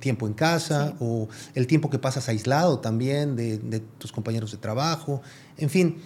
tiempo 0.00 0.26
en 0.26 0.32
casa 0.32 0.92
o 0.98 1.28
el 1.54 1.68
tiempo 1.68 1.88
que 1.88 2.00
pasas 2.00 2.28
aislado 2.28 2.80
también 2.80 3.36
de, 3.36 3.80
tus 3.98 4.10
compañeros 4.10 4.50
de 4.50 4.58
trabajo. 4.58 5.22
En 5.56 5.70
fin, 5.70 5.98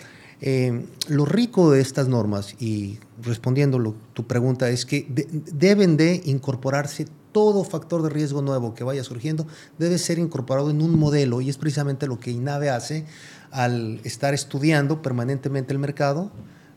eh, 0.46 0.84
lo 1.08 1.24
rico 1.24 1.70
de 1.70 1.80
estas 1.80 2.06
normas, 2.06 2.54
y 2.60 2.98
respondiendo 3.22 3.96
tu 4.12 4.26
pregunta, 4.26 4.68
es 4.68 4.84
que 4.84 5.06
deben 5.08 5.96
de 5.96 6.20
incorporarse 6.26 7.06
todo 7.32 7.64
factor 7.64 8.02
de 8.02 8.10
riesgo 8.10 8.42
nuevo 8.42 8.74
que 8.74 8.84
vaya 8.84 9.02
surgiendo, 9.04 9.46
debe 9.78 9.96
ser 9.96 10.18
incorporado 10.18 10.68
en 10.68 10.82
un 10.82 10.98
modelo, 10.98 11.40
y 11.40 11.48
es 11.48 11.56
precisamente 11.56 12.06
lo 12.06 12.20
que 12.20 12.30
INAVE 12.30 12.68
hace 12.68 13.06
al 13.52 14.02
estar 14.04 14.34
estudiando 14.34 15.00
permanentemente 15.00 15.72
el 15.72 15.78
mercado 15.78 16.30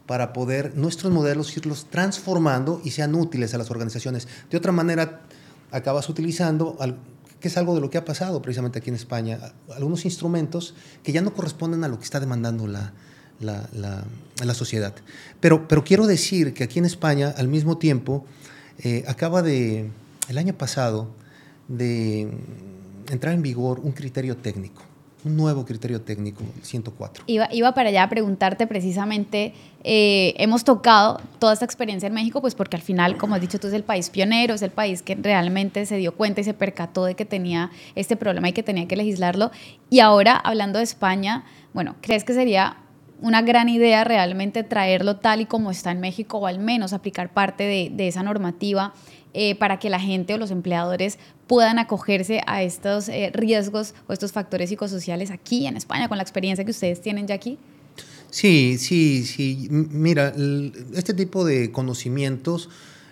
para 0.05 0.31
poder 0.31 0.77
nuestros 0.77 1.11
modelos 1.11 1.57
irlos 1.57 1.87
transformando 1.89 2.79
y 2.85 2.91
sean 2.91 3.15
útiles 3.15 3.53
a 3.53 3.57
las 3.57 3.69
organizaciones. 3.69 4.29
De 4.49 4.57
otra 4.57 4.71
manera, 4.71 5.23
acabas 5.71 6.07
utilizando, 6.07 6.77
que 7.41 7.49
es 7.49 7.57
algo 7.57 7.75
de 7.75 7.81
lo 7.81 7.89
que 7.89 7.97
ha 7.97 8.05
pasado 8.05 8.41
precisamente 8.41 8.79
aquí 8.79 8.91
en 8.91 8.95
España, 8.95 9.39
algunos 9.75 10.05
instrumentos 10.05 10.73
que 11.03 11.11
ya 11.11 11.21
no 11.21 11.33
corresponden 11.33 11.83
a 11.83 11.89
lo 11.89 11.97
que 11.97 12.05
está 12.05 12.21
demandando 12.21 12.65
la, 12.65 12.93
la, 13.39 13.69
la, 13.73 14.53
sociedad. 14.53 14.93
Pero, 15.39 15.67
pero 15.67 15.83
quiero 15.83 16.07
decir 16.07 16.53
que 16.53 16.63
aquí 16.63 16.79
en 16.79 16.85
España, 16.85 17.33
al 17.37 17.47
mismo 17.47 17.77
tiempo, 17.77 18.25
eh, 18.79 19.03
acaba 19.07 19.41
de, 19.41 19.89
el 20.29 20.37
año 20.37 20.53
pasado, 20.53 21.09
de 21.67 22.29
entrar 23.09 23.33
en 23.33 23.41
vigor 23.41 23.79
un 23.79 23.91
criterio 23.91 24.37
técnico 24.37 24.83
un 25.27 25.35
nuevo 25.35 25.65
criterio 25.65 26.01
técnico, 26.01 26.43
104. 26.61 27.23
Iba, 27.27 27.49
iba 27.51 27.73
para 27.73 27.89
allá 27.89 28.03
a 28.03 28.09
preguntarte 28.09 28.65
precisamente, 28.67 29.53
eh, 29.83 30.33
hemos 30.37 30.63
tocado 30.63 31.19
toda 31.39 31.53
esta 31.53 31.65
experiencia 31.65 32.07
en 32.07 32.13
México, 32.13 32.41
pues 32.41 32.55
porque 32.55 32.75
al 32.75 32.81
final, 32.81 33.17
como 33.17 33.35
has 33.35 33.41
dicho 33.41 33.59
tú, 33.59 33.67
es 33.67 33.73
el 33.73 33.83
país 33.83 34.09
pionero, 34.09 34.53
es 34.55 34.61
el 34.61 34.71
país 34.71 35.01
que 35.01 35.15
realmente 35.15 35.85
se 35.85 35.97
dio 35.97 36.15
cuenta 36.15 36.41
y 36.41 36.43
se 36.43 36.53
percató 36.53 37.05
de 37.05 37.15
que 37.15 37.25
tenía 37.25 37.71
este 37.95 38.15
problema 38.15 38.49
y 38.49 38.53
que 38.53 38.63
tenía 38.63 38.87
que 38.87 38.95
legislarlo. 38.95 39.51
Y 39.89 39.99
ahora, 39.99 40.35
hablando 40.35 40.77
de 40.79 40.83
España, 40.83 41.45
bueno, 41.73 41.95
¿crees 42.01 42.23
que 42.23 42.33
sería 42.33 42.77
una 43.21 43.41
gran 43.41 43.69
idea 43.69 44.03
realmente 44.03 44.63
traerlo 44.63 45.17
tal 45.17 45.41
y 45.41 45.45
como 45.45 45.71
está 45.71 45.91
en 45.91 45.99
México 45.99 46.37
o 46.37 46.47
al 46.47 46.59
menos 46.59 46.93
aplicar 46.93 47.33
parte 47.33 47.63
de, 47.63 47.89
de 47.91 48.07
esa 48.07 48.23
normativa 48.23 48.93
eh, 49.33 49.55
para 49.55 49.77
que 49.77 49.89
la 49.89 49.99
gente 49.99 50.33
o 50.33 50.37
los 50.37 50.49
empleadores 50.49 51.19
puedan 51.45 51.77
acogerse 51.77 52.41
a 52.47 52.63
estos 52.63 53.07
eh, 53.09 53.29
riesgos 53.33 53.93
o 54.07 54.13
estos 54.13 54.31
factores 54.31 54.69
psicosociales 54.69 55.31
aquí 55.31 55.67
en 55.67 55.77
España 55.77 56.07
con 56.07 56.17
la 56.17 56.23
experiencia 56.23 56.65
que 56.65 56.71
ustedes 56.71 57.01
tienen 57.01 57.27
ya 57.27 57.35
aquí? 57.35 57.59
Sí, 58.31 58.77
sí, 58.79 59.25
sí. 59.25 59.67
Mira, 59.69 60.33
este 60.93 61.13
tipo 61.13 61.45
de 61.45 61.71
conocimientos 61.71 62.69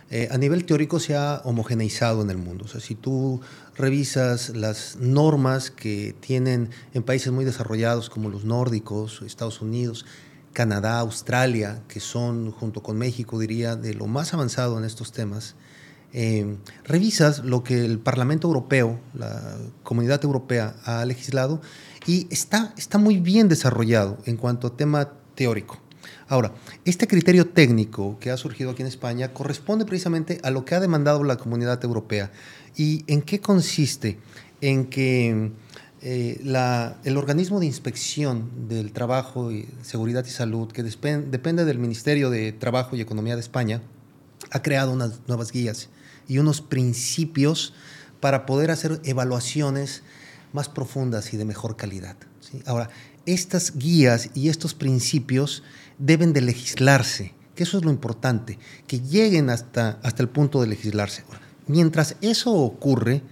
eh, 0.09 0.27
a 0.31 0.37
nivel 0.37 0.65
teórico 0.65 0.99
se 0.99 1.15
ha 1.15 1.41
homogeneizado 1.43 2.21
en 2.21 2.29
el 2.29 2.37
mundo. 2.37 2.65
O 2.65 2.67
sea, 2.67 2.81
si 2.81 2.95
tú 2.95 3.41
revisas 3.77 4.49
las 4.49 4.97
normas 4.99 5.71
que 5.71 6.15
tienen 6.19 6.69
en 6.93 7.03
países 7.03 7.31
muy 7.31 7.45
desarrollados 7.45 8.09
como 8.09 8.29
los 8.29 8.45
nórdicos, 8.45 9.21
Estados 9.25 9.61
Unidos, 9.61 10.05
Canadá, 10.53 10.99
Australia, 10.99 11.83
que 11.87 11.99
son 11.99 12.51
junto 12.51 12.81
con 12.81 12.97
México, 12.97 13.37
diría, 13.39 13.75
de 13.75 13.93
lo 13.93 14.07
más 14.07 14.33
avanzado 14.33 14.77
en 14.77 14.85
estos 14.85 15.11
temas, 15.11 15.55
eh, 16.13 16.55
revisas 16.85 17.43
lo 17.43 17.63
que 17.63 17.83
el 17.83 17.99
Parlamento 17.99 18.47
Europeo, 18.47 19.01
la 19.13 19.57
Comunidad 19.83 20.23
Europea 20.23 20.77
ha 20.85 21.03
legislado 21.03 21.61
y 22.07 22.27
está, 22.29 22.73
está 22.77 22.97
muy 22.97 23.19
bien 23.19 23.49
desarrollado 23.49 24.17
en 24.25 24.37
cuanto 24.37 24.67
a 24.67 24.77
tema 24.77 25.11
teórico. 25.35 25.84
Ahora, 26.27 26.53
este 26.85 27.07
criterio 27.07 27.47
técnico 27.47 28.17
que 28.19 28.31
ha 28.31 28.37
surgido 28.37 28.71
aquí 28.71 28.81
en 28.81 28.87
España 28.87 29.33
corresponde 29.33 29.85
precisamente 29.85 30.39
a 30.43 30.51
lo 30.51 30.65
que 30.65 30.75
ha 30.75 30.79
demandado 30.79 31.23
la 31.23 31.37
Comunidad 31.37 31.83
Europea. 31.83 32.31
¿Y 32.75 33.03
en 33.07 33.21
qué 33.21 33.39
consiste? 33.39 34.19
En 34.61 34.87
que 34.87 35.51
eh, 36.01 36.39
el 37.03 37.17
organismo 37.17 37.59
de 37.59 37.65
inspección 37.65 38.67
del 38.67 38.91
trabajo, 38.91 39.49
seguridad 39.81 40.25
y 40.25 40.29
salud, 40.29 40.71
que 40.71 40.83
depende 40.83 41.65
del 41.65 41.79
Ministerio 41.79 42.29
de 42.29 42.51
Trabajo 42.51 42.95
y 42.95 43.01
Economía 43.01 43.35
de 43.35 43.41
España, 43.41 43.81
ha 44.51 44.61
creado 44.61 44.91
unas 44.91 45.21
nuevas 45.27 45.51
guías 45.51 45.89
y 46.27 46.37
unos 46.37 46.61
principios 46.61 47.73
para 48.19 48.45
poder 48.45 48.71
hacer 48.71 49.01
evaluaciones 49.03 50.03
más 50.53 50.69
profundas 50.69 51.33
y 51.33 51.37
de 51.37 51.45
mejor 51.45 51.75
calidad. 51.75 52.15
Ahora, 52.65 52.89
estas 53.25 53.75
guías 53.75 54.29
y 54.33 54.49
estos 54.49 54.73
principios 54.73 55.63
deben 55.97 56.33
de 56.33 56.41
legislarse, 56.41 57.33
que 57.55 57.63
eso 57.63 57.77
es 57.77 57.85
lo 57.85 57.91
importante, 57.91 58.59
que 58.87 58.99
lleguen 58.99 59.49
hasta, 59.49 59.99
hasta 60.03 60.23
el 60.23 60.29
punto 60.29 60.61
de 60.61 60.67
legislarse. 60.67 61.23
mientras 61.67 62.15
eso 62.21 62.53
ocurre, 62.53 63.23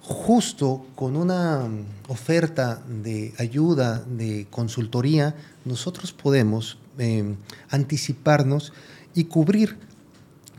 justo 0.00 0.86
con 0.94 1.16
una 1.16 1.68
oferta 2.08 2.82
de 2.88 3.34
ayuda, 3.38 4.04
de 4.06 4.46
consultoría, 4.50 5.36
nosotros 5.64 6.12
podemos 6.12 6.78
eh, 6.98 7.34
anticiparnos 7.70 8.72
y 9.14 9.24
cubrir 9.24 9.78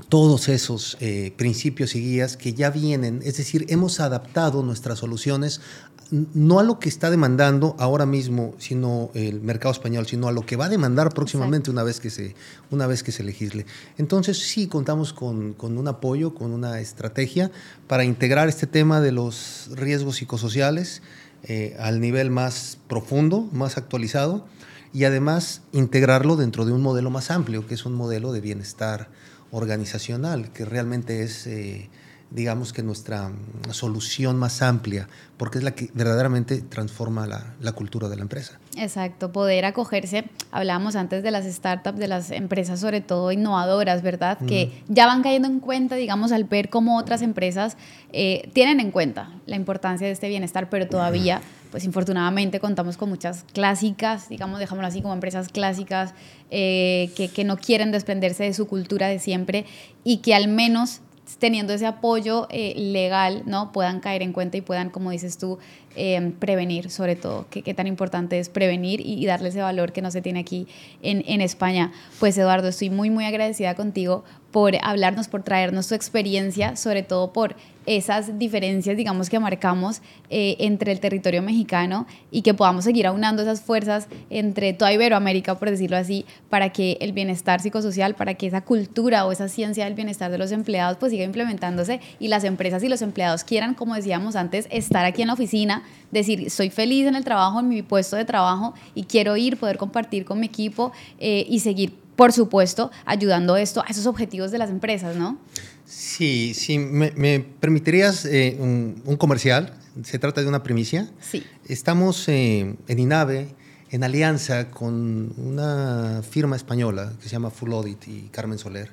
todos 0.10 0.48
esos 0.50 0.98
eh, 1.00 1.34
principios 1.38 1.96
y 1.96 2.02
guías 2.02 2.38
que 2.38 2.54
ya 2.54 2.70
vienen, 2.70 3.22
es 3.24 3.38
decir, 3.38 3.66
hemos 3.70 4.00
adaptado 4.00 4.64
nuestras 4.64 5.00
soluciones 5.00 5.62
no 6.12 6.60
a 6.60 6.64
lo 6.64 6.80
que 6.80 6.90
está 6.90 7.10
demandando 7.10 7.76
ahora 7.80 8.06
mismo, 8.06 8.54
sino 8.58 9.10
el 9.14 9.42
mercado 9.42 9.72
español, 9.72 10.06
sino 10.08 10.28
a 10.28 10.32
lo 10.32 10.46
que 10.46 10.56
va 10.56 10.66
a 10.66 10.70
demandar 10.70 11.10
próximamente 11.14 11.72
una 11.72 11.84
vez, 11.84 12.00
que 12.00 12.10
se, 12.10 12.36
una 12.72 12.88
vez 12.88 13.04
que 13.04 13.12
se 13.12 13.24
legisle. 13.24 13.66
Entonces 13.98 14.40
sí 14.40 14.68
contamos 14.68 15.14
con, 15.14 15.56
un 15.60 15.88
apoyo, 15.88 16.34
con 16.34 16.52
una 16.52 16.80
estrategia 16.80 17.52
para 17.88 18.04
integrar 18.04 18.50
este 18.50 18.68
tema 18.68 19.02
de 19.02 19.12
los 19.12 19.70
riesgos 19.74 20.18
psicosociales 20.18 21.02
eh, 21.44 21.76
al 21.80 22.00
nivel 22.00 22.30
más 22.30 22.78
profundo, 22.88 23.50
más 23.52 23.78
actualizado, 23.78 24.46
y 24.94 25.06
además 25.06 25.62
integrarlo 25.72 26.36
dentro 26.36 26.66
de 26.66 26.72
un 26.72 26.82
modelo 26.82 27.10
más 27.10 27.32
amplio, 27.32 27.66
que 27.66 27.74
es 27.74 27.86
un 27.86 27.94
modelo 27.94 28.32
de 28.32 28.42
bienestar 28.42 29.10
organizacional, 29.52 30.52
que 30.52 30.66
realmente 30.66 31.24
es, 31.24 31.48
eh, 31.48 31.90
digamos 32.34 32.74
que 32.74 32.82
nuestra 32.82 33.30
mm, 33.30 33.72
solución 33.72 34.38
más 34.38 34.62
amplia, 34.62 35.08
porque 35.38 35.60
es 35.60 35.64
la 35.64 35.72
que 35.72 35.90
verdaderamente 35.94 36.62
transforma 36.62 37.28
la, 37.28 37.54
la, 37.62 37.72
cultura 37.74 38.10
de 38.10 38.16
la 38.16 38.24
empresa. 38.24 38.60
Exacto, 38.76 39.32
poder 39.32 39.66
acogerse, 39.66 40.26
hablábamos 40.52 40.96
antes 40.96 41.22
de 41.22 41.30
las 41.30 41.46
startups, 41.46 42.00
de 42.00 42.08
las 42.08 42.32
empresas 42.32 42.80
sobre 42.80 43.02
todo 43.02 43.32
innovadoras, 43.32 44.02
¿verdad? 44.02 44.40
Que 44.48 44.82
ya 44.88 45.06
van 45.06 45.22
cayendo 45.22 45.48
en 45.48 45.60
cuenta, 45.60 45.96
digamos, 45.96 46.32
al 46.32 46.46
ver 46.46 46.70
cómo 46.70 46.98
otras 46.98 47.22
empresas 47.22 47.78
eh, 48.12 48.50
tienen 48.54 48.80
en 48.80 48.90
cuenta 48.92 49.30
la 49.46 49.56
importancia 49.56 50.08
de 50.08 50.14
este 50.14 50.28
bienestar, 50.28 50.70
pero 50.70 50.88
todavía 50.88 51.42
pues 51.70 51.86
infortunadamente 51.86 52.60
contamos 52.60 52.98
con 52.98 53.10
muchas 53.10 53.46
clásicas, 53.52 54.30
digamos, 54.30 54.60
dejámoslo 54.60 54.88
así 54.88 55.02
como 55.02 55.14
empresas 55.16 55.50
clásicas 55.50 56.14
eh, 56.52 57.12
que, 57.16 57.30
que 57.30 57.44
no 57.44 57.58
quieren 57.58 57.92
desprenderse 57.92 58.44
de 58.44 58.54
su 58.54 58.68
cultura 58.68 59.08
de 59.08 59.18
siempre 59.18 59.66
y 60.04 60.18
que 60.18 60.36
al 60.36 60.48
menos 60.48 61.02
teniendo 61.40 61.74
ese 61.74 61.86
apoyo 61.86 62.48
eh, 62.50 62.74
legal, 62.76 63.44
¿no? 63.46 63.72
Puedan 63.72 64.00
caer 64.00 64.22
en 64.22 64.34
cuenta 64.34 64.58
y 64.58 64.62
puedan, 64.62 64.90
como 64.90 65.12
dices 65.12 65.38
tú, 65.38 65.60
eh, 65.96 66.32
prevenir, 66.40 66.90
sobre 66.90 67.16
todo, 67.16 67.46
qué 67.50 67.74
tan 67.74 67.88
importante 67.88 68.40
es 68.40 68.50
prevenir 68.50 69.02
y, 69.02 69.26
darle 69.26 69.50
ese 69.50 69.62
valor 69.62 69.92
que 69.92 70.02
no 70.02 70.12
se 70.12 70.22
tiene 70.22 70.40
aquí 70.40 70.68
en, 71.02 71.24
en, 71.28 71.42
España. 71.42 71.92
Pues 72.20 72.38
Eduardo, 72.38 72.68
estoy 72.68 72.90
muy, 72.90 73.10
muy 73.10 73.26
agradecida 73.26 73.76
contigo 73.76 74.24
por 74.54 74.74
hablarnos, 74.84 75.28
por 75.28 75.42
traernos 75.42 75.88
tu 75.88 75.96
experiencia, 75.96 76.76
sobre 76.76 77.02
todo 77.02 77.34
por 77.34 77.56
esas 77.86 78.38
diferencias, 78.40 78.96
digamos, 78.96 79.30
que 79.30 79.40
marcamos 79.40 80.02
eh, 80.30 80.56
entre 80.60 80.92
el 80.92 81.00
territorio 81.00 81.42
mexicano 81.42 82.06
y 82.32 82.42
que 82.44 82.54
podamos 82.54 82.86
seguir 82.86 83.08
aunando 83.08 83.42
esas 83.42 83.62
fuerzas 83.62 84.08
entre 84.30 84.74
toda 84.74 84.94
Iberoamérica, 84.94 85.58
por 85.60 85.70
decirlo 85.70 85.98
así, 85.98 86.26
para 86.50 86.70
que 86.70 86.98
el 87.02 87.12
bienestar 87.12 87.62
psicosocial, 87.62 88.16
para 88.16 88.36
que 88.36 88.48
esa 88.48 88.62
cultura 88.62 89.26
o 89.26 89.32
esa 89.32 89.50
ciencia 89.50 89.86
del 89.86 89.96
bienestar 89.96 90.32
de 90.32 90.38
los 90.38 90.52
empleados 90.52 90.98
pues 90.98 91.12
siga 91.12 91.26
implementándose 91.26 92.00
y 92.20 92.28
las 92.30 92.44
empresas 92.44 92.84
y 92.84 92.90
los 92.90 93.02
empleados 93.02 93.44
quieran, 93.44 93.74
como 93.74 93.96
decíamos 93.96 94.36
antes, 94.36 94.68
estar 94.72 95.04
aquí 95.04 95.22
en 95.24 95.28
la 95.28 95.34
oficina, 95.34 95.83
decir, 96.12 96.50
soy 96.50 96.70
feliz 96.70 97.08
en 97.08 97.16
el 97.16 97.24
trabajo, 97.24 97.60
en 97.60 97.70
mi 97.70 97.82
puesto 97.82 98.16
de 98.16 98.26
trabajo 98.26 98.74
y 98.96 99.04
quiero 99.04 99.38
ir, 99.38 99.58
poder 99.58 99.78
compartir 99.78 100.26
con 100.26 100.40
mi 100.40 100.48
equipo 100.48 100.92
eh, 101.20 101.46
y 101.50 101.60
seguir 101.60 102.02
por 102.16 102.32
supuesto, 102.32 102.92
ayudando 103.06 103.58
esto 103.58 103.82
a 103.82 103.90
esos 103.90 104.06
objetivos 104.06 104.52
de 104.52 104.60
las 104.60 104.70
empresas, 104.70 105.16
¿no? 105.16 105.40
Sí, 105.86 106.54
sí, 106.54 106.78
me, 106.78 107.40
permitirías 107.40 108.26
eh, 108.26 108.56
un, 108.60 109.18
comercial. 109.18 109.74
Se 110.04 110.20
trata 110.20 110.42
de 110.42 110.48
una 110.48 110.62
primicia. 110.62 111.10
Sí. 111.20 111.44
Estamos 111.66 112.28
eh, 112.28 112.76
en 112.88 113.00
INAVE 113.00 113.56
en 113.94 114.04
alianza 114.04 114.72
con 114.72 115.34
una 115.38 116.24
firma 116.28 116.56
española 116.56 117.14
que 117.22 117.30
se 117.30 117.30
llama 117.30 117.52
Full 117.52 117.72
Audit 117.74 118.08
y 118.08 118.22
Carmen 118.32 118.58
Soler, 118.58 118.90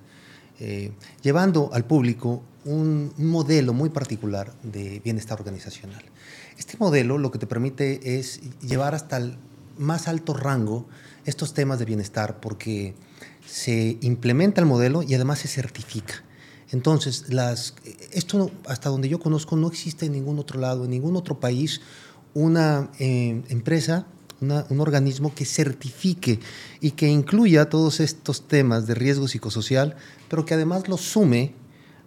eh, 0.60 0.92
llevando 1.22 1.70
al 1.72 1.86
público 1.86 2.42
un, 2.66 3.10
modelo 3.16 3.72
muy 3.72 3.88
particular 3.88 4.52
de 4.62 5.00
bienestar 5.02 5.38
organizacional. 5.38 6.04
Este 6.70 6.78
modelo 6.78 7.18
lo 7.18 7.32
que 7.32 7.40
te 7.40 7.48
permite 7.48 8.16
es 8.20 8.38
llevar 8.60 8.94
hasta 8.94 9.16
el 9.16 9.36
más 9.76 10.06
alto 10.06 10.34
rango 10.34 10.86
estos 11.24 11.52
temas 11.52 11.80
de 11.80 11.84
bienestar 11.84 12.38
porque 12.38 12.94
se 13.44 13.98
implementa 14.02 14.60
el 14.60 14.68
modelo 14.68 15.02
y 15.02 15.12
además 15.14 15.40
se 15.40 15.48
certifica. 15.48 16.22
Entonces, 16.70 17.24
esto 18.12 18.52
hasta 18.68 18.88
donde 18.88 19.08
yo 19.08 19.18
conozco 19.18 19.56
no 19.56 19.66
existe 19.66 20.06
en 20.06 20.12
ningún 20.12 20.38
otro 20.38 20.60
lado, 20.60 20.84
en 20.84 20.92
ningún 20.92 21.16
otro 21.16 21.40
país, 21.40 21.80
una 22.34 22.92
eh, 23.00 23.42
empresa, 23.48 24.06
un 24.40 24.80
organismo 24.80 25.34
que 25.34 25.46
certifique 25.46 26.38
y 26.80 26.92
que 26.92 27.08
incluya 27.08 27.68
todos 27.68 27.98
estos 27.98 28.46
temas 28.46 28.86
de 28.86 28.94
riesgo 28.94 29.26
psicosocial, 29.26 29.96
pero 30.28 30.44
que 30.44 30.54
además 30.54 30.86
los 30.86 31.00
sume 31.00 31.52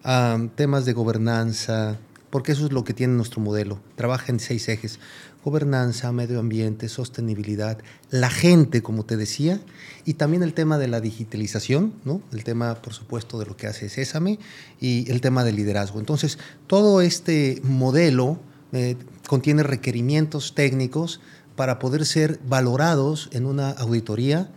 a 0.05 0.37
temas 0.55 0.85
de 0.85 0.93
gobernanza, 0.93 1.99
porque 2.33 2.53
eso 2.53 2.65
es 2.65 2.71
lo 2.71 2.83
que 2.83 2.95
tiene 2.95 3.13
nuestro 3.13 3.41
modelo. 3.41 3.79
Trabaja 3.93 4.31
en 4.31 4.39
seis 4.39 4.67
ejes 4.67 4.97
gobernanza, 5.45 6.11
medio 6.11 6.39
ambiente, 6.39 6.89
sostenibilidad, 6.89 7.77
la 8.09 8.31
gente, 8.31 8.81
como 8.81 9.05
te 9.05 9.17
decía, 9.17 9.59
y 10.03 10.15
también 10.15 10.41
el 10.41 10.55
tema 10.55 10.79
de 10.79 10.87
la 10.87 10.99
digitalización, 10.99 11.93
¿no? 12.05 12.23
el 12.31 12.43
tema, 12.43 12.81
por 12.81 12.91
supuesto, 12.93 13.37
de 13.37 13.45
lo 13.45 13.55
que 13.55 13.67
hace 13.67 13.87
Sésame 13.87 14.39
y 14.81 15.11
el 15.11 15.21
tema 15.21 15.43
del 15.43 15.57
liderazgo. 15.57 15.99
Entonces, 15.99 16.39
todo 16.65 17.01
este 17.01 17.61
modelo 17.63 18.39
eh, 18.71 18.95
contiene 19.27 19.61
requerimientos 19.61 20.55
técnicos 20.55 21.21
para 21.55 21.77
poder 21.77 22.03
ser 22.03 22.39
valorados 22.47 23.29
en 23.33 23.45
una 23.45 23.69
auditoría 23.69 24.49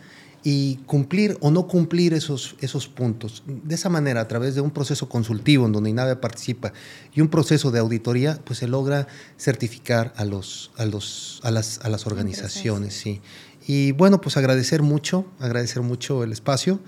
y 0.48 0.76
cumplir 0.86 1.36
o 1.40 1.50
no 1.50 1.66
cumplir 1.66 2.14
esos, 2.14 2.54
esos 2.60 2.86
puntos. 2.86 3.42
De 3.48 3.74
esa 3.74 3.88
manera, 3.88 4.20
a 4.20 4.28
través 4.28 4.54
de 4.54 4.60
un 4.60 4.70
proceso 4.70 5.08
consultivo 5.08 5.66
en 5.66 5.72
donde 5.72 5.90
INAVE 5.90 6.14
participa 6.14 6.72
y 7.12 7.20
un 7.20 7.26
proceso 7.26 7.72
de 7.72 7.80
auditoría, 7.80 8.38
pues 8.44 8.60
se 8.60 8.68
logra 8.68 9.08
certificar 9.36 10.14
a, 10.16 10.24
los, 10.24 10.70
a, 10.76 10.84
los, 10.84 11.40
a, 11.42 11.50
las, 11.50 11.80
a 11.80 11.88
las 11.88 12.06
organizaciones. 12.06 12.94
Sí. 12.94 13.20
Y 13.66 13.90
bueno, 13.90 14.20
pues 14.20 14.36
agradecer 14.36 14.82
mucho, 14.82 15.26
agradecer 15.40 15.82
mucho 15.82 16.22
el 16.22 16.30
espacio, 16.30 16.78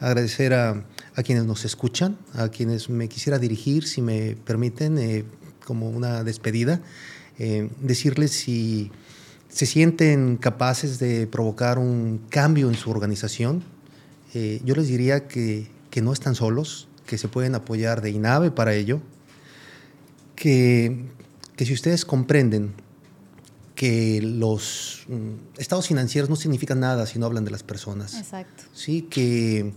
agradecer 0.00 0.54
a, 0.54 0.82
a 1.14 1.22
quienes 1.22 1.44
nos 1.44 1.66
escuchan, 1.66 2.16
a 2.32 2.48
quienes 2.48 2.88
me 2.88 3.10
quisiera 3.10 3.38
dirigir, 3.38 3.86
si 3.86 4.00
me 4.00 4.36
permiten, 4.36 4.96
eh, 4.96 5.26
como 5.66 5.90
una 5.90 6.24
despedida, 6.24 6.80
eh, 7.38 7.68
decirles 7.78 8.30
si 8.30 8.90
se 9.52 9.66
sienten 9.66 10.38
capaces 10.38 10.98
de 10.98 11.26
provocar 11.26 11.78
un 11.78 12.22
cambio 12.30 12.68
en 12.68 12.74
su 12.74 12.90
organización, 12.90 13.62
eh, 14.34 14.62
yo 14.64 14.74
les 14.74 14.88
diría 14.88 15.28
que, 15.28 15.68
que, 15.90 16.00
no 16.00 16.12
están 16.12 16.34
solos, 16.34 16.88
que 17.06 17.18
se 17.18 17.28
pueden 17.28 17.54
apoyar 17.54 18.00
de 18.00 18.10
INAVE 18.10 18.50
para 18.50 18.72
ello, 18.74 19.00
que, 20.36 21.04
que 21.54 21.66
si 21.66 21.74
ustedes 21.74 22.06
comprenden 22.06 22.72
que 23.74 24.22
los 24.22 25.04
mm, 25.08 25.60
estados 25.60 25.86
financieros 25.86 26.30
no 26.30 26.36
significan 26.36 26.80
nada 26.80 27.04
si 27.04 27.18
no 27.18 27.26
hablan 27.26 27.44
de 27.44 27.50
las 27.50 27.62
personas. 27.62 28.14
Exacto. 28.14 28.64
Sí, 28.72 29.02
que, 29.02 29.74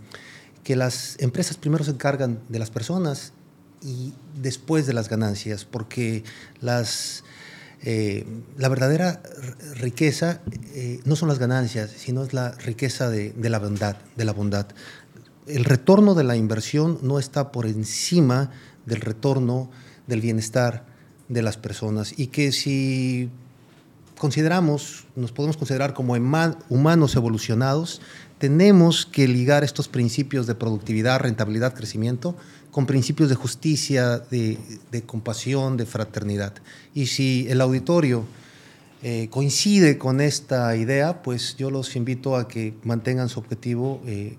que 0.64 0.78
las 0.78 1.18
empresas 1.20 1.58
primero 1.58 1.84
se 1.84 1.92
encargan 1.92 2.40
de 2.48 2.60
las 2.60 2.72
personas 2.72 3.34
y 3.82 4.14
después 4.42 4.88
de 4.88 4.94
las 4.94 5.10
ganancias, 5.10 5.66
porque 5.66 6.24
las 6.62 7.26
eh, 7.88 8.26
la 8.58 8.68
verdadera 8.68 9.22
riqueza 9.76 10.42
eh, 10.74 11.00
no 11.06 11.16
son 11.16 11.30
las 11.30 11.38
ganancias, 11.38 11.92
sino 11.92 12.24
es 12.24 12.34
la 12.34 12.52
riqueza 12.54 13.12
de, 13.12 13.34
la 13.38 13.60
bondad, 13.60 13.98
de 14.16 14.26
la 14.26 14.34
bondad. 14.34 14.66
El 15.46 15.66
retorno 15.66 16.16
de 16.16 16.24
la 16.24 16.36
inversión 16.36 16.98
no 17.04 17.20
está 17.20 17.52
por 17.52 17.68
encima 17.68 18.50
del 18.88 19.02
retorno 19.02 19.70
del 20.08 20.22
bienestar 20.22 20.88
de 21.30 21.44
las 21.44 21.58
personas 21.58 22.18
y 22.18 22.28
que 22.28 22.52
si 22.52 23.30
consideramos, 24.18 25.06
nos 25.16 25.32
podemos 25.32 25.58
considerar 25.58 25.94
como 25.94 26.14
humanos 26.14 27.16
evolucionados, 27.16 28.02
tenemos 28.38 29.06
que 29.06 29.28
ligar 29.28 29.64
estos 29.64 29.88
principios 29.88 30.48
de 30.48 30.56
productividad, 30.56 31.20
rentabilidad, 31.20 31.74
crecimiento 31.74 32.36
con 32.72 32.86
principios 32.86 33.30
de 33.30 33.36
justicia, 33.36 34.20
de, 34.20 34.58
compasión, 35.06 35.78
de 35.78 35.86
fraternidad. 35.86 36.54
Y 36.94 37.06
si 37.06 37.48
el 37.50 37.62
auditorio 37.62 38.26
eh, 39.02 39.30
coincide 39.30 39.98
con 39.98 40.20
esta 40.20 40.76
idea, 40.76 41.22
pues 41.24 41.56
yo 41.56 41.72
los 41.72 41.96
invito 41.96 42.36
a 42.36 42.50
que 42.50 42.74
mantengan 42.84 43.30
su 43.30 43.40
objetivo 43.40 44.02
eh, 44.06 44.38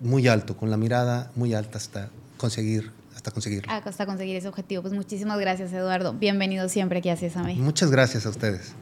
muy 0.00 0.28
alto, 0.28 0.54
con 0.58 0.70
la 0.70 0.76
mirada 0.76 1.30
muy 1.34 1.54
alta 1.54 1.78
hasta 1.78 2.10
conseguir 2.36 2.92
hasta 3.14 3.30
conseguirlo. 3.30 3.72
Hasta 3.72 4.04
conseguir 4.04 4.36
ese 4.36 4.48
objetivo. 4.48 4.82
Pues 4.82 4.92
muchísimas 4.92 5.40
gracias, 5.40 5.72
Eduardo. 5.72 6.12
Bienvenido 6.12 6.68
siempre 6.68 6.98
aquí 6.98 7.08
a 7.08 7.16
CESAME. 7.16 7.54
Muchas 7.54 7.90
gracias 7.90 8.26
a 8.26 8.28
ustedes. 8.28 8.74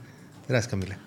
Gracias, 0.48 0.68
Camila. 0.68 0.98